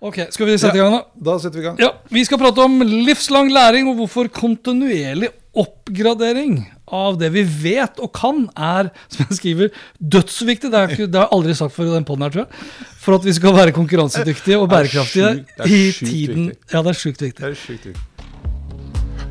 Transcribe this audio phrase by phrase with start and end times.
[0.00, 1.00] Ok, skal vi sette i gang, da?
[1.28, 1.80] Da setter vi i gang.
[1.82, 5.28] Ja, Vi skal prate om livslang læring og hvorfor kontinuerlig
[5.60, 10.70] oppgradering av det vi vet og kan, er som jeg skriver, dødsviktig.
[10.72, 12.64] Det, er, har jeg aldri sagt før i den poden her, tror jeg.
[13.02, 15.34] For at vi skal være konkurransedyktige og bærekraftige
[15.66, 16.72] i tiden viktig.
[16.72, 17.44] Ja, det er sjukt viktig.
[17.44, 18.06] Det er sjukt viktig.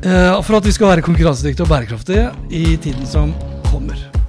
[0.00, 3.34] Eh, For at vi skal være konkurransedyktige og bærekraftige i tiden som
[3.72, 4.19] kommer.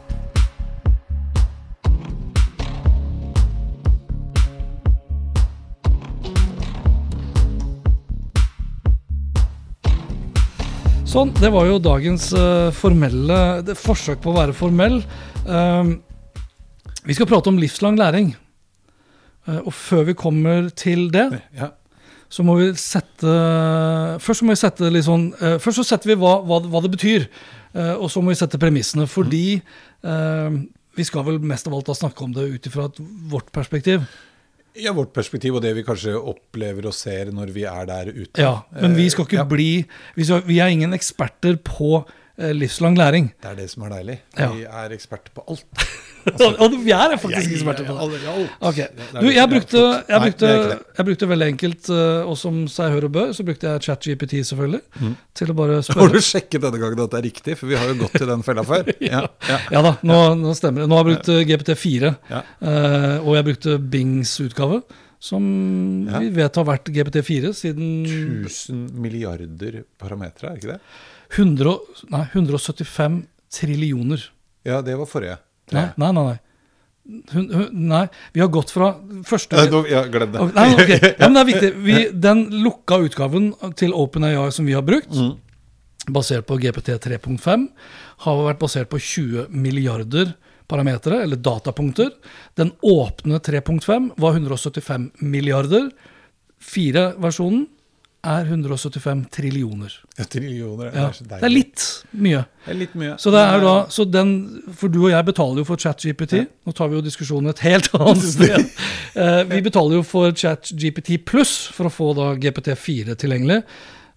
[11.11, 15.01] Sånn, det var jo dagens uh, formelle det, forsøk på å være formell.
[15.43, 15.97] Uh,
[17.03, 18.29] vi skal prate om livslang læring.
[19.43, 21.25] Uh, og før vi kommer til det,
[21.57, 21.73] Ja.
[22.31, 23.27] så må vi sette
[24.23, 26.79] Først så må vi sette litt sånn eh, Først så setter vi hva, hva, hva
[26.85, 27.25] det betyr,
[27.99, 29.03] og så må vi sette premissene.
[29.03, 30.59] Fordi eh,
[30.95, 32.87] vi skal vel mest av alt da snakke om det ut ifra
[33.31, 34.07] vårt perspektiv.
[34.79, 38.39] Ja, vårt perspektiv og det vi kanskje opplever og ser når vi er der ute.
[38.41, 39.49] Ja, Men vi skal ikke Eh, ja.
[39.49, 39.69] bli
[40.15, 42.05] vi, skal, vi er ingen eksperter på
[42.55, 43.27] livslang læring.
[43.41, 44.15] Det er det som er deilig.
[44.37, 44.47] Ja.
[44.55, 45.85] Vi er eksperter på alt.
[46.61, 47.95] og vi er faktisk eksperter på.
[47.97, 48.15] Alt.
[48.69, 50.51] Ok, er du, jeg brukte, jeg brukte,
[50.97, 54.35] jeg brukte veldig enkelt, eh, og som seg hør og bør, så brukte jeg ChatGPT
[54.51, 54.81] selvfølgelig,
[55.37, 57.57] til å bare Har du sjekket denne gangen at det er riktig?
[57.59, 58.91] For vi har jo gått til den fella før.
[59.11, 59.57] Ja, ja.
[59.73, 60.89] Ja da, nå, nå stemmer det.
[60.91, 62.43] Nå har jeg brukt eh, GPT4, Ja.
[62.61, 64.81] eh, og jeg brukte Bings utgave,
[65.21, 65.43] som
[66.17, 70.79] vi vet har vært GPT4 siden 1000 milliarder parametere, er ikke det?
[71.37, 71.73] 100,
[72.11, 73.21] nei, 175
[73.53, 74.23] trillioner.
[74.67, 75.37] Ja, det var forrige.
[75.71, 76.23] Nei, nei, nei.
[76.31, 76.39] nei.
[77.31, 78.03] Hun, hun, nei,
[78.35, 78.91] vi har gått fra
[79.25, 80.43] første Ja, glem det.
[80.53, 80.99] Nei, okay.
[81.19, 81.71] ja, men det er viktig.
[81.87, 85.33] Vi, den lukka utgaven til OpenAI som vi har brukt, Mm.
[86.13, 87.67] basert på GPT 3.5,
[88.25, 90.33] har vært basert på 20 milliarder
[90.71, 92.11] parametere, eller datapunkter.
[92.55, 95.89] Den åpne 3.5 var 175 milliarder.
[96.61, 97.65] Fire-versjonen
[98.21, 99.93] er 175 trillioner.
[100.17, 100.91] Ja, Trillioner.
[100.93, 102.43] Ja, Det er det er litt mye.
[102.65, 103.15] Det er litt mye.
[103.21, 104.33] Så det er da, så den,
[104.77, 106.35] For du og jeg betaler jo for ChatGPT.
[106.65, 108.67] Nå tar vi jo diskusjonen et helt annet sted.
[109.11, 113.57] Eh, vi betaler jo for ChatGPT pluss for å få da GPT4 tilgjengelig.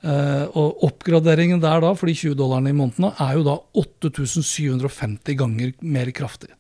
[0.07, 5.35] Eh, og oppgraderingen der da, for de 20 dollarene i måneden, er jo da 8750
[5.41, 6.53] ganger mer kraftig.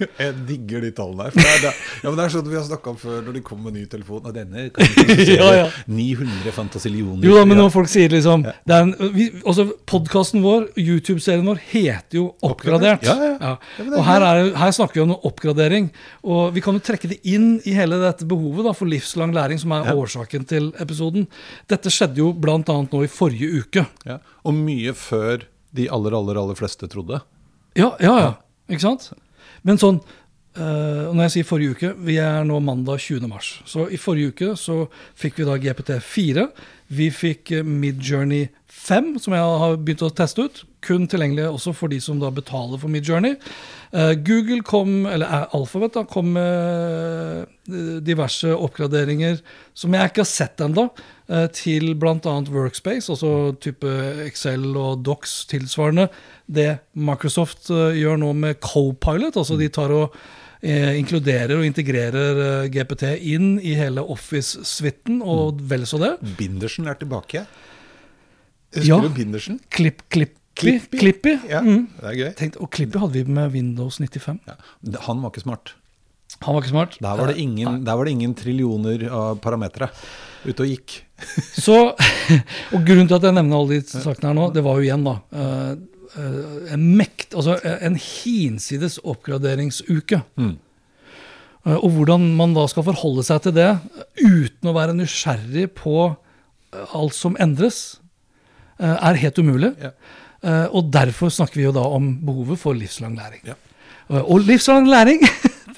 [0.00, 1.34] Jeg digger de tallene her.
[1.34, 3.36] For det er, det, ja, men det er sånn vi har snakka om før når
[3.36, 4.22] de kommer med ny telefon.
[4.24, 5.66] Og denne kan produsere Ja, ja.
[5.90, 7.26] 900 fantasillioner.
[7.26, 8.54] Jo da, men når folk sier liksom ja.
[9.44, 13.06] altså Podkasten vår, YouTube-serien vår, heter jo Oppgradert.
[13.06, 13.56] Er
[13.86, 15.90] Og her, er, her snakker vi om oppgradering.
[16.24, 19.60] Og vi kan jo trekke det inn i hele dette behovet da, for livslang læring,
[19.60, 21.28] som er årsaken til episoden.
[21.70, 22.60] Dette skjedde jo bl.a.
[22.64, 23.86] nå i forrige uke.
[24.08, 24.20] Ja.
[24.46, 25.46] Og mye før
[25.76, 27.20] de aller, aller, aller fleste trodde.
[27.78, 28.30] Ja, ja, ja.
[28.70, 29.10] Ikke sant?
[29.66, 30.02] Men sånn
[30.50, 33.28] Uh, Når jeg sier forrige uke, vi er nå mandag 20.
[33.30, 33.52] mars.
[33.70, 34.80] Så i forrige uke så
[35.14, 36.46] fikk vi da GPT4.
[36.90, 40.64] Vi fikk eh, Midjourney 5, som jeg har begynt å teste ut.
[40.80, 43.34] Kun tilgjengelig også for de som da betaler for Midjourney.
[43.92, 49.42] Eh, Google kom, eller eh, Alphabet da, kom med eh, diverse oppgraderinger
[49.76, 50.88] som jeg ikke har sett ennå,
[51.54, 52.16] til bl.a.
[52.50, 53.86] Workspace, altså type
[54.24, 56.08] Excel og Docs tilsvarende.
[56.50, 60.16] Det Microsoft gjør nå med Copilot, altså de tar og
[60.66, 66.10] inkluderer og integrerer GPT inn i hele Office-suiten, og vel så det.
[66.40, 67.44] Bindersen er tilbake.
[68.74, 68.98] Husker Ja.
[69.06, 69.60] du Bindersen?
[69.70, 70.39] Klipp, Klippy.
[70.58, 70.98] Clippy.
[70.98, 71.38] Klippi.
[71.48, 71.86] Ja, Mm.
[72.00, 72.30] det er gøy.
[72.36, 74.40] Tenkte, og Klippi hadde vi med Windows 95.
[74.46, 74.54] Ja.
[75.06, 75.74] Han var ikke smart.
[76.42, 76.96] Han var ikke smart.
[77.00, 79.90] Der var det ingen, der var det ingen trillioner av parametere
[80.46, 81.02] ute og gikk.
[81.64, 81.92] Så,
[82.72, 85.04] og Grunnen til at jeg nevner alle de sakene her nå, det var jo igjen
[85.04, 85.72] da eh,
[86.16, 90.22] eh, en mekt, altså en hinsides oppgraderingsuke.
[90.40, 90.54] Mm.
[91.66, 93.68] Eh, og hvordan man da skal forholde seg til det
[94.22, 97.98] uten å være nysgjerrig på eh, alt som endres,
[98.78, 99.74] eh, er helt umulig.
[99.82, 99.92] Ja.
[100.40, 103.42] Eh, og derfor snakker vi jo da om behovet for livslang læring.
[103.52, 103.56] Ja.
[104.08, 105.24] Eh, Og livslang læring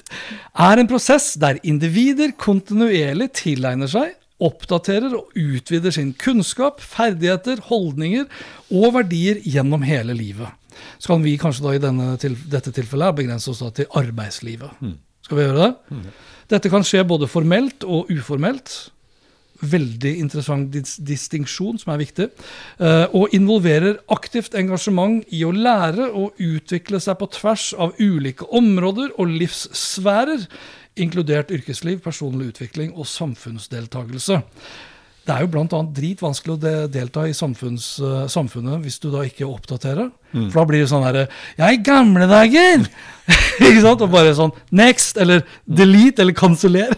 [0.69, 8.25] er en prosess der individer kontinuerlig tilegner seg, oppdaterer og utvider sin kunnskap, ferdigheter, holdninger
[8.71, 10.49] og verdier gjennom hele livet.
[10.99, 14.73] Så kan vi kanskje da i denne til, dette tilfellet begrense oss da til arbeidslivet.
[15.23, 16.01] Skal vi gjøre det?
[16.51, 18.73] Dette kan skje både formelt og uformelt.
[19.63, 22.29] Veldig interessant dis distinksjon som er viktig.
[22.83, 28.47] Eh, og involverer aktivt engasjement i å lære og utvikle seg på tvers av ulike
[28.51, 30.47] områder og livssfærer,
[30.99, 34.41] inkludert yrkesliv, personlig utvikling og samfunnsdeltagelse.
[35.23, 35.79] Det er jo bl.a.
[35.95, 40.09] dritvanskelig å de delta i samfunns, uh, samfunnet hvis du da ikke oppdaterer.
[40.33, 40.49] Mm.
[40.49, 42.83] For da blir det sånn herre Ja, i gamle dager!
[43.63, 44.03] ikke sant?
[44.03, 46.91] Og bare sånn next, eller delete, eller kanseller.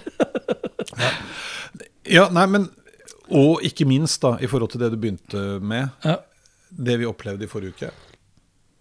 [0.97, 1.13] Ja,
[2.31, 2.69] nei, men
[3.33, 5.89] Og ikke minst, da, i forhold til det du begynte med.
[6.05, 6.19] ja.
[6.75, 7.89] Det vi opplevde i forrige uke.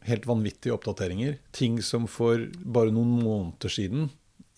[0.08, 1.36] Helt vanvittige oppdateringer.
[1.52, 4.08] Ting som for bare noen måneder siden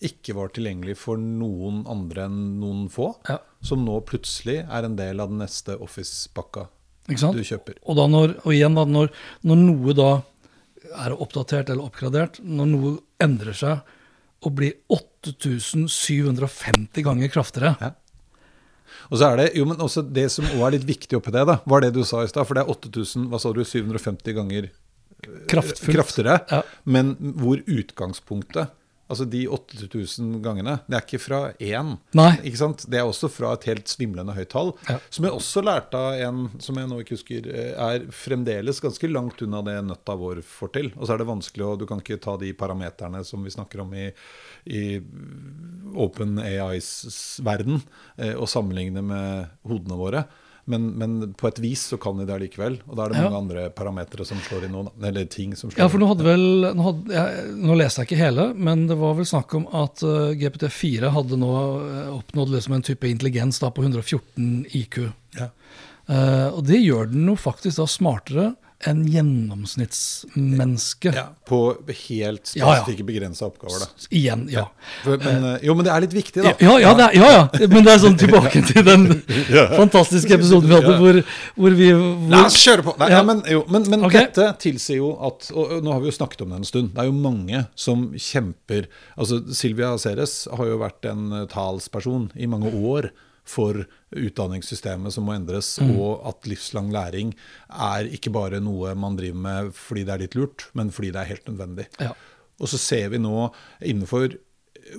[0.03, 3.11] ikke var tilgjengelig for noen andre enn noen få.
[3.29, 3.37] Ja.
[3.61, 6.65] Som nå plutselig er en del av den neste Office-pakka
[7.07, 7.77] du kjøper.
[7.85, 9.13] Og, da når, og igjen, da, når,
[9.47, 10.07] når noe da
[11.05, 12.89] er oppdatert eller oppgradert, når noe
[13.23, 13.93] endrer seg
[14.45, 17.93] og blir 8750 ganger kraftigere Ja.
[19.07, 21.45] Og så er det jo, men også det som også er litt viktig oppi det,
[21.47, 22.47] da, var det du sa i stad.
[22.47, 24.69] For det er 8000, hva sa du, 750 ganger
[25.51, 25.95] kraftfullt.
[25.95, 26.39] kraftigere.
[26.51, 26.61] Ja.
[26.83, 28.73] Men hvor utgangspunktet
[29.07, 31.93] Altså de 8000 gangene, det er ikke fra én.
[32.43, 32.83] Ikke sant?
[32.91, 34.73] Det er også fra et helt svimlende høyt tall.
[34.89, 34.97] Ja.
[35.13, 39.09] Som jeg også lærte av en som jeg nå ikke husker, eh, er fremdeles ganske
[39.11, 40.91] langt unna det nøtta vår får til.
[40.97, 43.85] Og så er det vanskelig, og du kan ikke ta de parameterne som vi snakker
[43.85, 44.09] om i,
[44.67, 44.83] i
[45.95, 47.79] Open AIs verden,
[48.17, 50.27] eh, og sammenligne med hodene våre.
[50.67, 52.73] Men, men på et vis så kan de det allikevel.
[52.89, 53.29] Og da er det Ja.
[53.37, 54.81] andre parametere som slår inn nå.
[55.07, 56.43] Eller ting som slår Ja, for nå hadde vel
[56.75, 60.03] Nå, hadde, jeg, nå leste jeg ikke hele, men det var vel snakk om at
[60.03, 61.51] uh, GPT4 hadde nå
[61.87, 64.99] eh, oppnådd liksom en type intelligens da på 114 IQ.
[65.39, 65.49] Ja.
[66.07, 68.49] Uh, og det gjør den jo faktisk da smartere
[68.85, 71.09] enn gjennomsnittsmenneske.
[71.15, 72.85] Ja, på helt Ja, ja.
[73.03, 73.85] begrensa oppgaver, da.
[74.09, 74.67] Igjen, ja.
[75.05, 76.53] Men, eh, jo, men det er litt viktig, da.
[76.61, 77.47] Ja, ja, det er, ja, ja.
[77.67, 79.07] Men det er sånn tilbake til den
[79.81, 81.15] fantastiske episoden vi hadde hvor,
[81.57, 82.91] hvor vi hvor, La oss kjøre på!
[83.01, 83.15] Nei, Ja.
[83.17, 83.23] ja.
[83.25, 84.19] men jo, men, men okay.
[84.29, 86.87] dette tilsier jo at Og nå har vi jo snakket om det en stund.
[86.93, 88.85] Det er jo mange som kjemper
[89.17, 93.09] Altså, Silvia Ceres har jo vært en eh, talsperson i mange år
[93.47, 95.93] for utdanningssystemet som må endres, Mm.
[95.99, 97.33] og at livslang læring
[97.69, 101.21] er ikke bare noe man driver med fordi det er litt lurt, men fordi det
[101.21, 101.87] er helt nødvendig.
[101.99, 102.11] Ja.
[102.59, 103.51] Og så ser vi nå
[103.81, 104.35] innenfor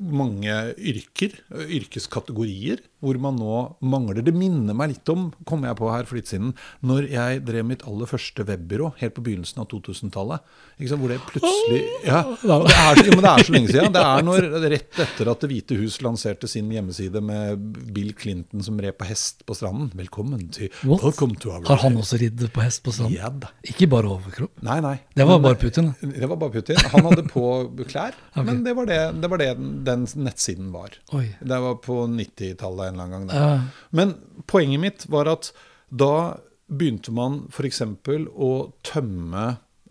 [0.01, 5.91] mange yrker, yrkeskategorier, hvor man nå mangler Det minner meg litt om, kom jeg på
[5.93, 9.69] her for litt siden, når jeg drev mitt aller første webbyrå helt på begynnelsen av
[9.71, 10.43] 2000-tallet.
[10.79, 13.95] Ikke sant, Hvor det plutselig Ja, det er, jo, men det er så lenge siden.
[13.95, 17.63] Det er når, rett etter at Det hvite hus lanserte sin hjemmeside med
[17.95, 19.93] Bill Clinton som red på hest på stranden.
[19.99, 23.19] Velkommen til Welcome to our Har han også ridd på hest på stranden?
[23.19, 23.53] Ja da.
[23.67, 24.57] Ikke bare overkropp?
[24.67, 24.97] Nei, nei.
[25.15, 25.93] Det var bare Putin.
[25.95, 26.11] da.
[26.19, 26.83] det var bare Putin.
[26.95, 27.47] Han hadde på
[27.87, 28.45] klær, okay.
[28.47, 30.99] men det var det, det var det den, den nettsiden var.
[31.15, 31.29] Oi.
[31.39, 33.31] Det var på 90-tallet en eller annen gang.
[33.33, 33.87] Der.
[33.95, 34.15] Men
[34.51, 35.53] poenget mitt var at
[35.89, 36.39] da
[36.69, 37.83] begynte man f.eks.
[37.85, 38.51] å
[38.87, 39.45] tømme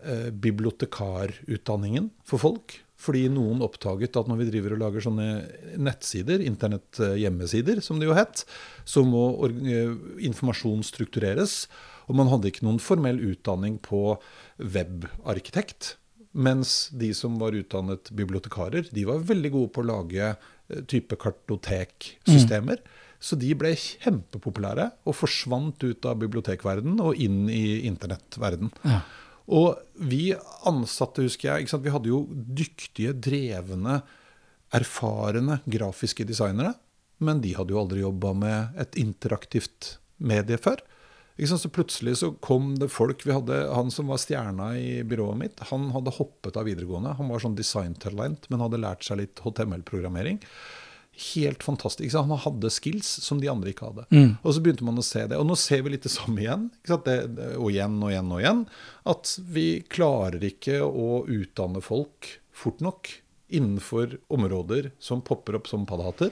[0.04, 2.78] eh, bibliotekarutdanningen for folk.
[2.98, 5.28] Fordi noen oppdaget at når vi driver og lager sånne
[5.78, 8.42] nettsider, internetthjemmesider som det jo het,
[8.82, 9.94] så må eh,
[10.26, 11.66] informasjon struktureres.
[12.08, 14.16] Og man hadde ikke noen formell utdanning på
[14.58, 15.94] webarkitekt.
[16.38, 20.34] Mens de som var utdannet bibliotekarer, de var veldig gode på å lage
[20.90, 22.82] type kartoteksystemer.
[23.18, 28.70] Så de ble kjempepopulære og forsvant ut av bibliotekverden og inn i internettverden.
[28.86, 29.00] Ja.
[29.48, 30.34] Og vi
[30.68, 34.02] ansatte, husker jeg, vi hadde jo dyktige, drevne,
[34.76, 36.74] erfarne grafiske designere.
[37.24, 40.84] Men de hadde jo aldri jobba med et interaktivt medie før.
[41.38, 45.60] Så plutselig så kom det folk vi hadde, Han som var stjerna i byrået mitt,
[45.70, 47.14] han hadde hoppet av videregående.
[47.14, 50.40] Han var sånn designtalent, men hadde lært seg litt HTML-programmering.
[51.34, 52.14] Helt fantastisk.
[52.14, 54.04] Han hadde skills som de andre ikke hadde.
[54.42, 55.38] Og så begynte man å se det.
[55.38, 56.68] Og nå ser vi litt det samme igjen.
[56.86, 57.16] Det,
[57.58, 58.60] og igjen og igjen og igjen.
[59.14, 63.10] At vi klarer ikke å utdanne folk fort nok
[63.48, 66.30] innenfor områder som popper opp som paddehatter.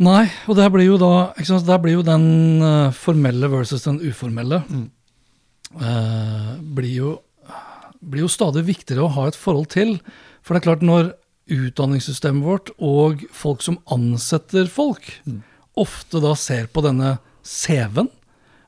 [0.00, 1.12] Nei, og det blir jo da
[1.44, 4.62] sant, Der blir jo den eh, formelle versus den uformelle
[5.76, 7.10] eh, blir, jo,
[8.00, 9.98] blir jo stadig viktigere å ha et forhold til.
[10.40, 11.12] For det er klart, når
[11.50, 15.04] utdanningssystemet vårt og folk som ansetter folk,
[15.78, 18.08] ofte da ser på denne CV-en,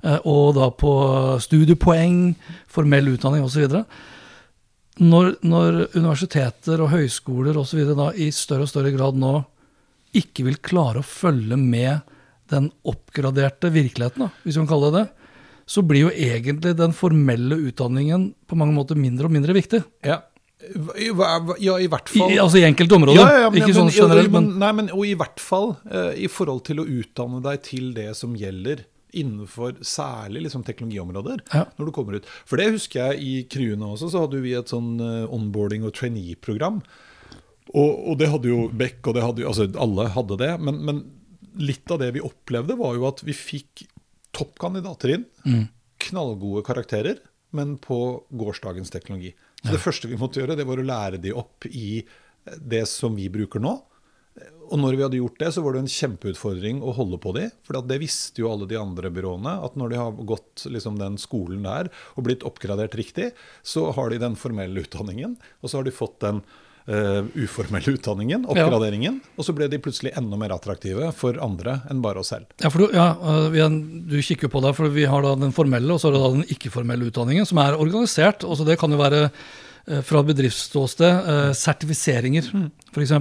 [0.04, 0.92] eh, og da på
[1.40, 2.34] studiepoeng,
[2.68, 3.80] formell utdanning osv.
[5.00, 9.38] Når, når universiteter og høyskoler og så da i større og større grad nå
[10.16, 12.08] ikke vil klare å følge med
[12.52, 15.30] den oppgraderte virkeligheten, da, hvis man kaller det det,
[15.72, 19.80] så blir jo egentlig den formelle utdanningen på mange måter mindre og mindre viktig.
[20.04, 20.20] Ja,
[20.62, 22.32] Ja, i hvert I, fall.
[22.38, 24.30] altså i enkelte områder, Ja, ja, men, ikke men, sånn generelt.
[24.30, 27.88] men, nei, men og i hvert fall uh, i forhold til å utdanne deg til
[27.96, 31.42] det som gjelder innenfor særlig liksom, teknologiområder.
[31.52, 31.64] Ja.
[31.76, 32.28] når du kommer ut.
[32.46, 35.96] For det husker jeg i Kryene også, så hadde vi et sånn uh, onboarding- og
[35.98, 36.78] trainee-program.
[37.70, 40.50] Og, og det hadde jo Beck, og det hadde jo, altså alle hadde det.
[40.66, 41.02] Men, men
[41.62, 43.84] litt av det vi opplevde, var jo at vi fikk
[44.34, 45.28] toppkandidater inn.
[45.46, 45.64] Mm.
[46.08, 47.22] Knallgode karakterer,
[47.54, 48.00] men på
[48.32, 49.34] gårsdagens teknologi.
[49.62, 52.02] Så det første vi måtte gjøre, det var å lære de opp i
[52.58, 53.76] det som vi bruker nå.
[54.72, 57.44] Og når vi hadde gjort det, så var det en kjempeutfordring å holde på de.
[57.66, 61.18] For det visste jo alle de andre byråene, at når de har gått liksom, den
[61.20, 65.86] skolen der og blitt oppgradert riktig, så har de den formelle utdanningen, og så har
[65.86, 66.40] de fått den
[66.86, 72.02] eh, uformelle utdanningen, oppgraderingen, og så ble de plutselig enda mer attraktive for andre enn
[72.04, 72.48] bare oss selv.
[72.62, 73.08] ja, for du, ja,
[73.52, 73.76] vi er,
[74.12, 76.22] du kikker jo på det, for vi har da den formelle og så har du
[76.22, 78.46] da den ikke-formelle utdanningen, som er organisert.
[78.46, 82.48] Også det kan jo være øh, fra et bedriftsståsted øh, sertifiseringer,
[82.92, 83.14] f.eks.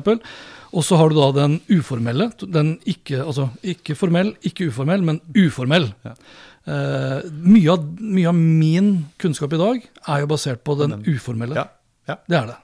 [0.71, 2.31] Og så har du da den uformelle.
[2.47, 5.91] den ikke, altså Ikke formell, ikke uformell, men uformell.
[6.05, 6.15] Ja.
[6.61, 11.57] Eh, mye, av, mye av min kunnskap i dag er jo basert på den uformelle.
[11.57, 11.67] Ja,
[12.07, 12.19] ja.
[12.27, 12.59] Det er det.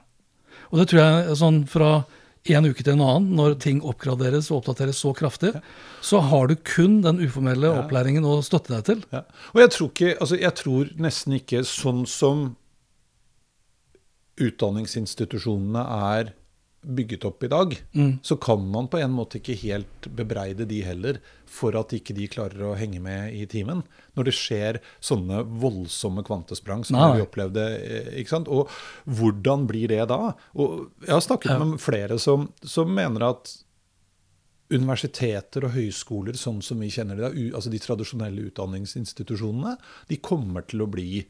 [0.70, 1.90] Og det tror jeg sånn fra
[2.48, 5.50] en uke til en annen, når ting oppgraderes og oppdateres så kraftig,
[6.00, 9.02] så har du kun den uformelle opplæringen å støtte deg til.
[9.12, 9.24] Ja.
[9.52, 12.46] Og jeg tror, ikke, altså jeg tror nesten ikke sånn som
[14.38, 15.82] utdanningsinstitusjonene
[16.14, 16.32] er
[16.88, 17.74] bygget opp i dag,
[18.24, 21.18] så kan man på en måte ikke helt bebreide de heller
[21.48, 23.82] for at ikke de klarer å henge med i timen.
[24.16, 27.10] Når det skjer sånne voldsomme kvantesprang som Nei.
[27.18, 27.64] vi opplevde.
[27.84, 28.48] eh, ikke sant?
[28.48, 28.68] Og
[29.04, 30.32] hvordan blir det da?
[30.56, 31.58] Og jeg har snakket Ja.
[31.64, 33.54] med flere som, som mener at
[34.70, 39.76] universiteter og høyskoler sånn som vi kjenner det, altså de tradisjonelle utdanningsinstitusjonene,
[40.10, 41.22] de kommer til å bli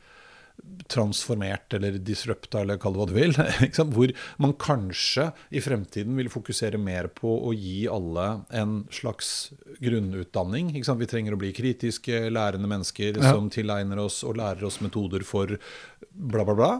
[0.88, 3.34] transformert eller disrupta, eller kall det hva du vil.
[3.94, 4.12] Hvor
[4.42, 9.50] man kanskje i fremtiden vil fokusere mer på å gi alle en slags
[9.82, 10.72] grunnutdanning.
[10.78, 13.32] Vi trenger å bli kritiske, lærende mennesker Ja.
[13.34, 15.58] som tilegner oss og lærer oss metoder for
[16.12, 16.72] bla, bla, bla.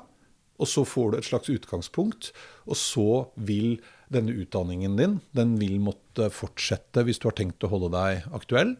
[0.59, 2.33] Og så får du et slags utgangspunkt,
[2.67, 3.79] og så vil
[4.11, 8.73] denne utdanningen din den vil måtte fortsette hvis du har tenkt å holde deg aktuell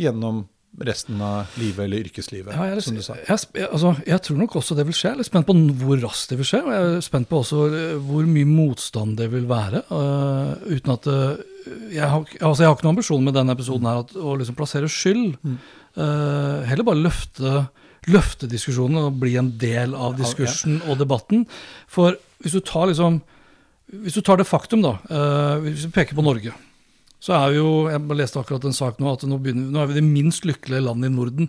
[0.00, 0.46] gjennom
[0.80, 3.16] resten av livet eller yrkeslivet, Ja, jeg, som du sa.
[3.20, 5.10] jeg, jeg, altså, jeg tror nok også det vil skje.
[5.10, 6.62] Jeg er litt spent på hvor raskt det vil skje.
[6.64, 9.84] Og jeg er spent på også eh, hvor mye motstand det vil være.
[9.92, 11.44] Uh, uten at eh,
[11.98, 14.58] jeg, har, altså, jeg har ikke noen ambisjon med denne episoden her at, å liksom
[14.58, 15.36] plassere skyld.
[15.44, 15.60] Mm.
[15.92, 17.66] Uh, heller bare løfte,
[18.08, 21.44] løfte diskusjonen og bli en del av diskursen og debatten.
[21.92, 23.20] For hvis du tar liksom
[23.92, 24.94] Hvis du tar det faktum, da,
[25.60, 26.54] hvis vi peker på Norge,
[27.22, 29.92] så er vi jo Jeg leste akkurat en sak nå at nå, begynner, nå er
[29.92, 31.48] vi det minst lykkelige landet i Norden.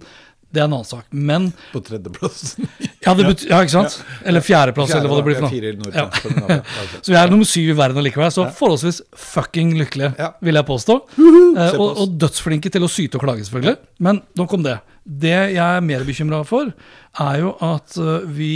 [0.53, 1.07] Det er en annen sak.
[1.09, 2.55] Men På tredjeplass.
[3.01, 3.95] Ja, ja ikke sant?
[4.21, 5.89] Eller fjerdeplass, eller hva det blir for Fire i noe.
[5.89, 6.59] Norden, Ja.
[7.03, 10.99] Så vi er nummer syv i verden allikevel, så forholdsvis fucking lykkelige, vil jeg påstå.
[11.17, 13.75] Eh, og, og dødsflinke til å syte og klage, selvfølgelig.
[14.05, 14.77] Men nok om det.
[15.03, 16.69] Det jeg er mer bekymra for,
[17.25, 18.53] er jo at eh, vi,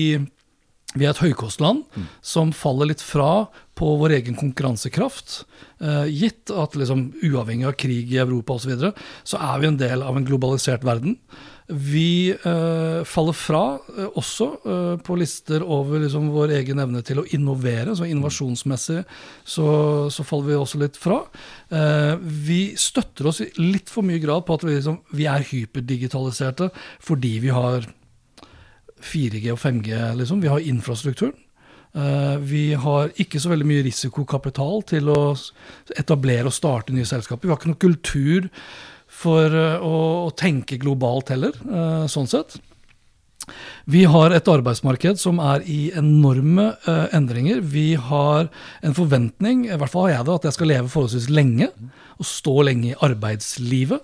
[0.93, 1.81] vi er et høykostland
[2.21, 3.47] som faller litt fra
[3.77, 5.43] på vår egen konkurransekraft.
[5.79, 9.69] Eh, gitt at liksom, uavhengig av krig i Europa osv., så, videre, så er vi
[9.69, 11.19] en del av en globalisert verden.
[11.67, 17.22] Vi eh, faller fra eh, også eh, på lister over liksom, vår egen evne til
[17.22, 17.93] å innovere.
[17.98, 19.01] Så innovasjonsmessig
[19.43, 19.67] så,
[20.13, 21.19] så faller vi også litt fra.
[21.67, 25.46] Eh, vi støtter oss i litt for mye grad på at vi, liksom, vi er
[25.51, 26.72] hyperdigitaliserte
[27.03, 27.86] fordi vi har
[29.03, 30.39] 4G og 5G, liksom.
[30.41, 31.36] Vi har infrastrukturen.
[31.98, 35.22] Eh, vi har ikke så veldig mye risikokapital til å
[35.98, 37.48] etablere og starte nye selskaper.
[37.48, 38.50] Vi har ikke noe kultur
[39.18, 42.60] for eh, å, tenke globalt heller, eh, sånn sett.
[43.88, 46.74] Vi har et arbeidsmarked som er i enorme
[47.16, 47.62] endringer.
[47.63, 48.50] Vi har
[48.84, 51.70] en forventning, i hvert fall har jeg det, at jeg skal leve forholdsvis lenge.
[52.20, 54.04] Og stå lenge i arbeidslivet.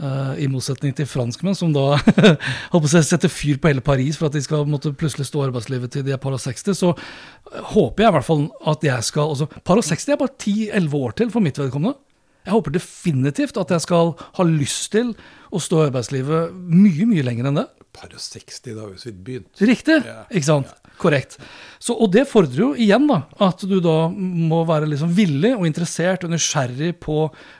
[0.00, 1.98] Eh, I motsetning til franskmenn, som da
[2.72, 5.92] håper jeg, setter fyr på hele Paris for at de skal måtte plutselig stå arbeidslivet
[5.94, 6.74] til de er par og 60.
[6.76, 10.20] Så eh, håper jeg i hvert fall at jeg skal altså, Par og 60 er
[10.20, 11.98] bare 10-11 år til for mitt vedkommende.
[12.46, 15.12] Jeg håper definitivt at jeg skal ha lyst til
[15.52, 17.66] å stå i arbeidslivet mye, mye lenger enn det.
[17.92, 19.62] Par og 60, da har vi så vidt begynt.
[19.66, 20.20] Riktig, Ja.
[20.30, 20.68] ikke sant?
[21.00, 21.38] Korrekt.
[21.80, 25.64] Så, og det fordrer jo igjen da, at du da må være liksom villig og
[25.66, 27.16] interessert og nysgjerrig på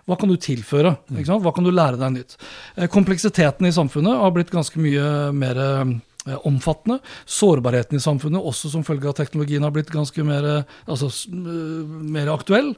[0.07, 1.43] hva kan du tilføre, ikke sant?
[1.43, 2.37] hva kan du lære deg nytt.
[2.77, 7.01] Eh, Kompleksiteten i samfunnet har blitt ganske mye mer eh, omfattende.
[7.27, 12.29] Sårbarheten i samfunnet, også som følge av teknologien, har blitt ganske mer, eh, altså, mer
[12.37, 12.75] aktuell.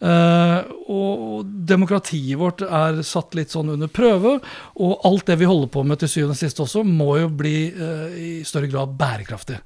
[0.00, 4.38] Eh, og demokratiet vårt er satt litt sånn under prøve,
[4.80, 7.56] og alt det vi holder på med til syvende og sist også, må jo bli
[7.68, 9.60] eh, i større grad bærekraftig.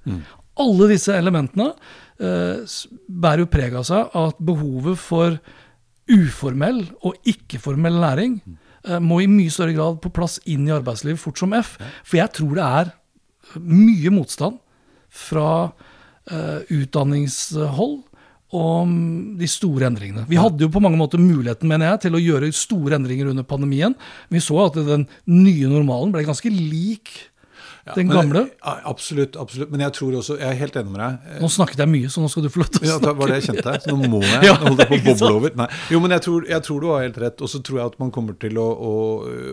[0.64, 1.70] Alle disse elementene
[2.18, 2.74] eh,
[3.06, 5.38] bærer jo preg av seg at behovet for
[6.10, 11.22] uformell og ikke-formell læring eh, må i mye større grad på plass inn i arbeidslivet
[11.22, 11.76] fort som F.
[12.02, 12.94] For jeg tror det er
[13.62, 14.58] mye motstand
[15.14, 15.70] fra
[16.72, 17.98] utdanningshold
[18.54, 18.94] om
[19.40, 20.24] de store endringene.
[20.30, 23.46] Vi hadde jo på mange måter muligheten mener jeg, til å gjøre store endringer under
[23.46, 23.96] pandemien.
[24.30, 27.12] Vi så at den nye normalen ble ganske lik
[27.92, 28.46] den gamle.
[28.64, 29.68] Ja, absolutt, absolutt.
[29.72, 31.40] Men jeg tror også, jeg er helt enig med deg.
[31.42, 33.18] Nå snakket jeg mye, så nå skal du få lov til å Ja, det snakke.
[33.18, 33.74] var det jeg kjente.
[33.84, 34.38] Så nå må jeg.
[34.48, 35.56] Ja, jeg på å boble over.
[35.60, 35.66] Nei.
[35.92, 37.44] Jo, men jeg tror, jeg tror du har helt rett.
[37.44, 38.94] Og så tror jeg at man kommer til å, å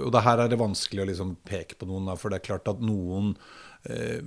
[0.05, 2.47] Og det her er det vanskelig å liksom peke på noen, da, for det er
[2.47, 3.33] klart at noen
[3.91, 4.23] eh,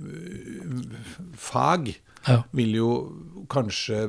[1.49, 1.95] fag
[2.57, 2.91] Vil jo
[3.51, 4.05] kanskje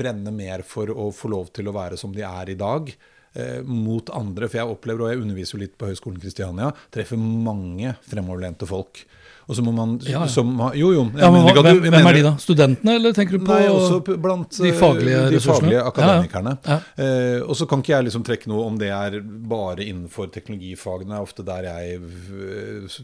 [0.00, 2.92] brenne mer for å få lov til å være som de er i dag.
[3.32, 7.20] Eh, mot andre, for jeg opplever, og jeg underviser jo litt på Høgskolen Kristiania, treffer
[7.20, 9.04] mange fremoverlente folk.
[9.50, 10.28] Og så må man Ja, ja.
[10.30, 11.04] som Jo, jo.
[11.18, 12.32] Ja, men mener hvem, hvem er de, da?
[12.38, 16.52] Studentene, eller tenker du på Nei, også blant de eh, faglige de faglige akademikerne.
[16.70, 19.18] Eh, og så kan ikke jeg liksom trekke noe om det er
[19.50, 21.16] bare innenfor teknologifagene.
[21.18, 22.98] Er ofte der jeg eh,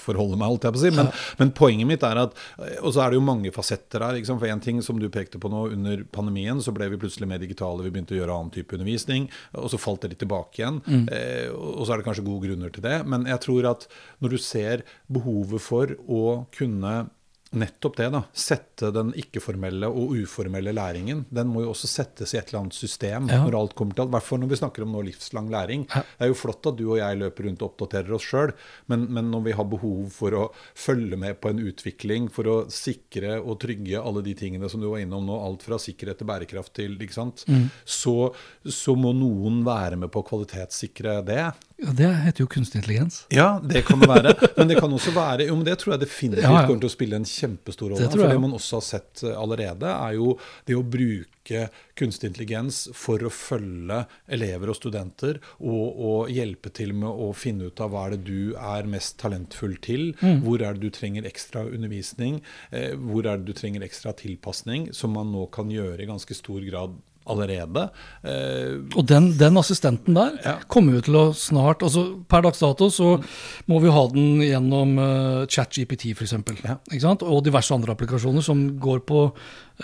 [0.00, 0.94] forholder meg, holdt jeg på å si.
[0.96, 4.20] Men, men poenget mitt er at eh, Og så er det jo mange fasetter her.
[4.30, 7.42] For en ting som du pekte på nå, under pandemien så ble vi plutselig mer
[7.42, 9.28] digitale, vi begynte å gjøre annen type undervisning,
[9.58, 10.80] og så falt det litt tilbake igjen.
[10.86, 11.04] Mm.
[11.12, 12.96] Eh, og så er det kanskje gode grunner til det.
[13.10, 13.86] Men jeg tror at
[14.24, 17.08] når du ser behovet for å kunne
[17.52, 18.20] Nettopp det, da.
[18.30, 21.24] Sette den ikke-formelle og uformelle læringen.
[21.34, 23.40] Den må jo også settes i et eller annet system Ja.
[23.42, 24.12] når alt kommer til alt.
[24.12, 25.82] Hvert fall når vi snakker om nå livslang læring.
[25.90, 26.02] Ja.
[26.20, 28.52] Det er jo flott at du og jeg løper rundt og oppdaterer oss sjøl,
[28.86, 30.44] men, men når vi har behov for å
[30.78, 34.86] følge med på en utvikling, for å sikre og trygge alle de tingene som du
[34.86, 37.66] var innom nå, alt fra sikkerhet til bærekraft til, ikke sant, Mm.
[37.84, 38.32] så,
[38.62, 41.50] så må noen være med på å kvalitetssikre det.
[41.80, 43.22] Ja, Det heter jo kunstig intelligens.
[43.32, 44.34] Ja, det kan det være.
[44.56, 46.66] Men det kan også være Jo, men det tror jeg definitivt Ja, ja.
[46.68, 48.04] kommer til å spille en kjempestor rolle.
[48.04, 50.34] Det For det man også har sett eh, allerede, er jo
[50.68, 51.68] det å bruke
[51.98, 57.70] kunstig intelligens for å følge elever og studenter, og, og hjelpe til med å finne
[57.72, 60.42] ut av hva er det du er mest talentfull til, Mm.
[60.44, 62.42] hvor er det du trenger ekstra undervisning,
[62.76, 66.34] eh, hvor er det du trenger ekstra tilpasning, som man nå kan gjøre i ganske
[66.36, 67.90] stor grad allerede.
[68.24, 70.54] Eh, Og den, den assistenten der Ja.
[70.68, 73.22] kommer jo til å snart altså Per dags dato så
[73.68, 76.32] må vi ha den gjennom uh, ChatGPT f.eks.
[76.64, 76.78] Ja.
[76.90, 77.22] Ikke sant?
[77.22, 79.32] Og diverse andre applikasjoner som går på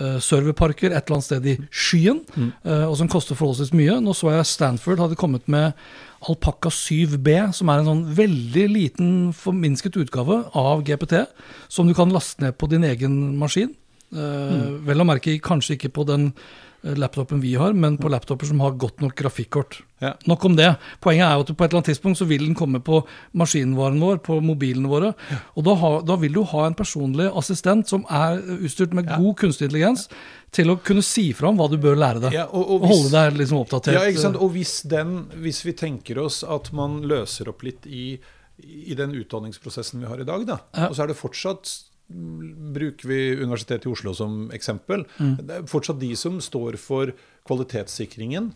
[0.00, 2.52] uh, serverparker et eller annet sted i skyen, Mm.
[2.66, 4.00] uh, og som koster forholdsvis mye.
[4.00, 5.72] Nå så jeg Stanford hadde kommet med
[6.26, 11.26] Alpakka 7B, som er en sånn veldig liten forminsket utgave av GPT,
[11.68, 13.74] som du kan laste ned på din egen maskin.
[14.12, 16.32] Eh, Vel å merke kanskje ikke på den
[16.82, 19.80] laptopen vi har, men på laptoper som har godt nok grafikkort.
[20.00, 20.12] Ja.
[20.28, 20.76] Nok om det.
[21.00, 23.00] Poenget er at på et eller annet tidspunkt så vil den komme på
[23.34, 25.14] maskinvaren vår, på mobilene våre.
[25.56, 29.16] Og da, ha, da vil du ha en personlig assistent som er utstyrt med Ja.
[29.18, 30.08] god kunstig intelligens,
[30.52, 32.32] til å kunne si fra om hva du bør lære deg.
[32.32, 33.94] Ja, og- og og, holde deg liksom oppdatert.
[33.94, 34.36] Ja, ikke sant?
[34.36, 38.18] Og hvis, den, hvis vi tenker oss at man løser opp litt i,
[38.62, 40.88] i den utdanningsprosessen vi har i dag, da, Ja.
[40.88, 45.02] og så er det fortsatt Bruker vi Universitetet i Oslo som eksempel.
[45.18, 45.34] Mm.
[45.42, 47.10] Det er fortsatt de som står for
[47.48, 48.52] kvalitetssikringen.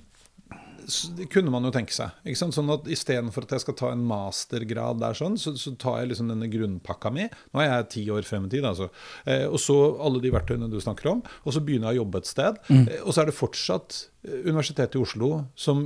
[1.17, 2.15] Det kunne man jo tenke seg.
[2.25, 2.55] ikke sant?
[2.57, 6.13] Sånn at Istedenfor at jeg skal ta en mastergrad der, sånn, så, så tar jeg
[6.13, 7.27] liksom denne grunnpakka mi.
[7.53, 8.89] Nå er jeg ti år frem i tid, altså.
[9.25, 11.23] Eh, og så alle de verktøyene du snakker om.
[11.45, 12.63] Og så begynner jeg å jobbe et sted.
[12.73, 15.85] Eh, og så er det fortsatt eh, Universitetet i Oslo som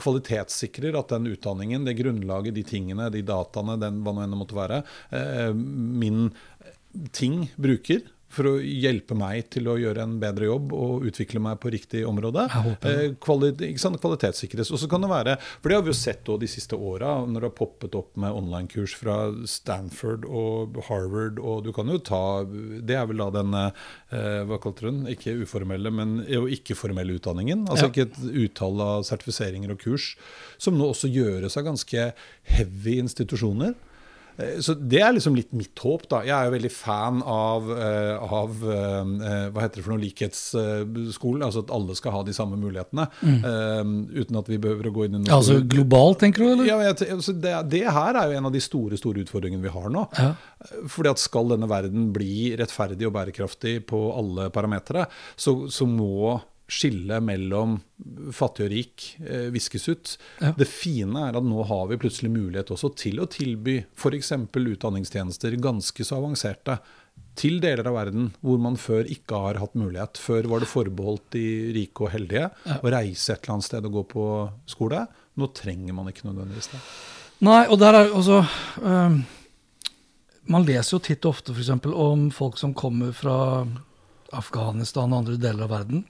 [0.00, 4.42] kvalitetssikrer at den utdanningen, det grunnlaget, de tingene, de dataene, den, hva nå enn det
[4.44, 4.84] måtte være,
[5.16, 6.28] eh, min
[7.12, 11.56] ting bruker for å hjelpe meg til å gjøre en bedre jobb og utvikle meg
[11.62, 12.42] på riktig område.
[12.84, 13.54] Eh, kvali?
[13.80, 14.68] Kvalitetssikres.
[14.68, 17.40] Og så kan det være For det har vi jo sett de siste åra, når
[17.40, 19.16] det har poppet opp med online-kurs fra
[19.48, 24.60] Stanford og Harvard, og du kan jo ta Det er vel da den eh, Hva
[24.60, 25.02] kalte du den?
[25.08, 27.64] Ikke uformelle, men jo ikke-formelle utdanningen.
[27.68, 27.92] Altså Ja.
[27.94, 30.16] ikke et utall av sertifiseringer og kurs,
[30.60, 32.10] som nå også gjøres av ganske
[32.52, 33.72] heavy institusjoner.
[34.38, 36.08] Eh, Så Det er liksom litt mitt håp.
[36.08, 36.20] da.
[36.22, 41.42] Jeg er jo veldig fan av, eh, av eh, hva heter det for noe, likhetsskolen.
[41.42, 43.08] Altså at alle skal ha de samme mulighetene.
[43.22, 46.52] eh, uten at vi behøver å gå inn i noe altså globalt, tenker du?
[46.52, 46.66] eller?
[46.70, 49.68] ja, jeg, altså det, det her er jo en av de store store utfordringene vi
[49.74, 50.06] har nå.
[50.18, 50.34] Ja.
[50.88, 56.38] Fordi at Skal denne verden bli rettferdig og bærekraftig på alle parametere, så, så må
[56.68, 57.78] skillet mellom
[58.36, 60.14] fattig og rik eh, viskes ut.
[60.42, 60.52] Ja.
[60.58, 64.34] Det fine er at nå har vi plutselig mulighet også til å tilby f.eks.
[64.52, 66.78] utdanningstjenester ganske så avanserte
[67.38, 70.20] til deler av verden hvor man før ikke har hatt mulighet.
[70.20, 73.98] Før var det forbeholdt de rike og heldige å reise et eller annet sted og
[74.00, 74.26] gå på
[74.68, 75.06] skole.
[75.38, 76.82] Nå trenger man ikke nødvendigvis det.
[77.46, 78.40] Nei, og der er altså
[78.82, 79.20] um,
[80.50, 81.70] man leser jo titt og ofte f.eks.
[81.92, 83.38] om folk som kommer fra
[84.36, 86.02] Afghanistan og andre deler av verden,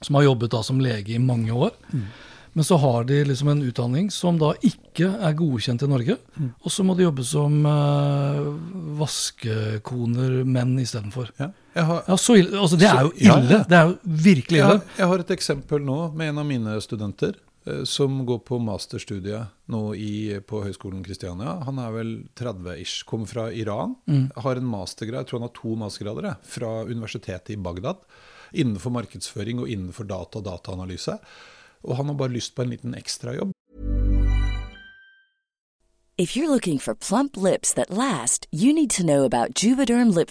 [0.00, 1.72] som har jobbet da som lege i mange år.
[2.56, 6.14] Men så har de liksom en utdanning som da ikke er godkjent i Norge.
[6.64, 8.46] Og så må de jobbe som eh,
[9.00, 11.32] vaskekoner, menn istedenfor.
[11.36, 11.50] Ja.
[11.76, 12.56] Har, Ja, så ille.
[12.56, 13.50] Altså, det er jo ille.
[13.50, 13.64] ja.
[13.68, 14.70] Det er jo virkelig ille.
[14.78, 17.36] jeg, jeg har et eksempel nå med en av mine studenter
[17.68, 21.58] eh, som går på masterstudiet nå i, på Høgskolen Kristiania.
[21.68, 23.98] Han er vel 30-ish, kommer fra Iran.
[24.40, 28.00] Har en mastergrad, jeg tror han har to mastergrader, fra universitetet i Bagdad.
[28.52, 31.18] Innenfor markedsføring og innenfor data og dataanalyse.
[31.84, 33.52] Og han har bare lyst på en liten ekstrajobb.
[36.18, 39.24] If you're looking for plump lips that last, you need to know
[39.62, 40.30] Juvederm lip.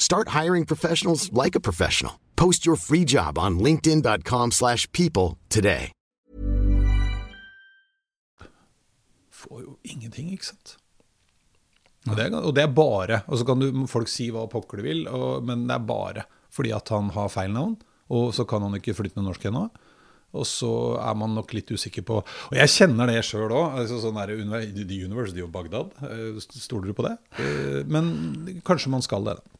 [0.00, 2.14] Start hiring professionals like a professional.
[2.36, 5.92] Post your free job on linkedin.com/people slash people today.
[9.30, 10.76] Får jo ingenting, ikke sant.
[12.08, 14.80] Og det, er, og det er bare Og så kan du, folk si hva pokker
[14.80, 17.76] de vil, og, men det er bare fordi at han har feil navn.
[18.10, 19.66] Og så kan han ikke flytte flytende norsk ennå.
[20.32, 20.70] Og så
[21.02, 23.76] er man nok litt usikker på Og jeg kjenner det sjøl òg.
[23.82, 25.92] Altså sånn The University of Baghdad.
[26.08, 27.16] eh, Stoler du på det?
[27.38, 29.36] Eh, Men kanskje man skal det.
[29.36, 29.59] da.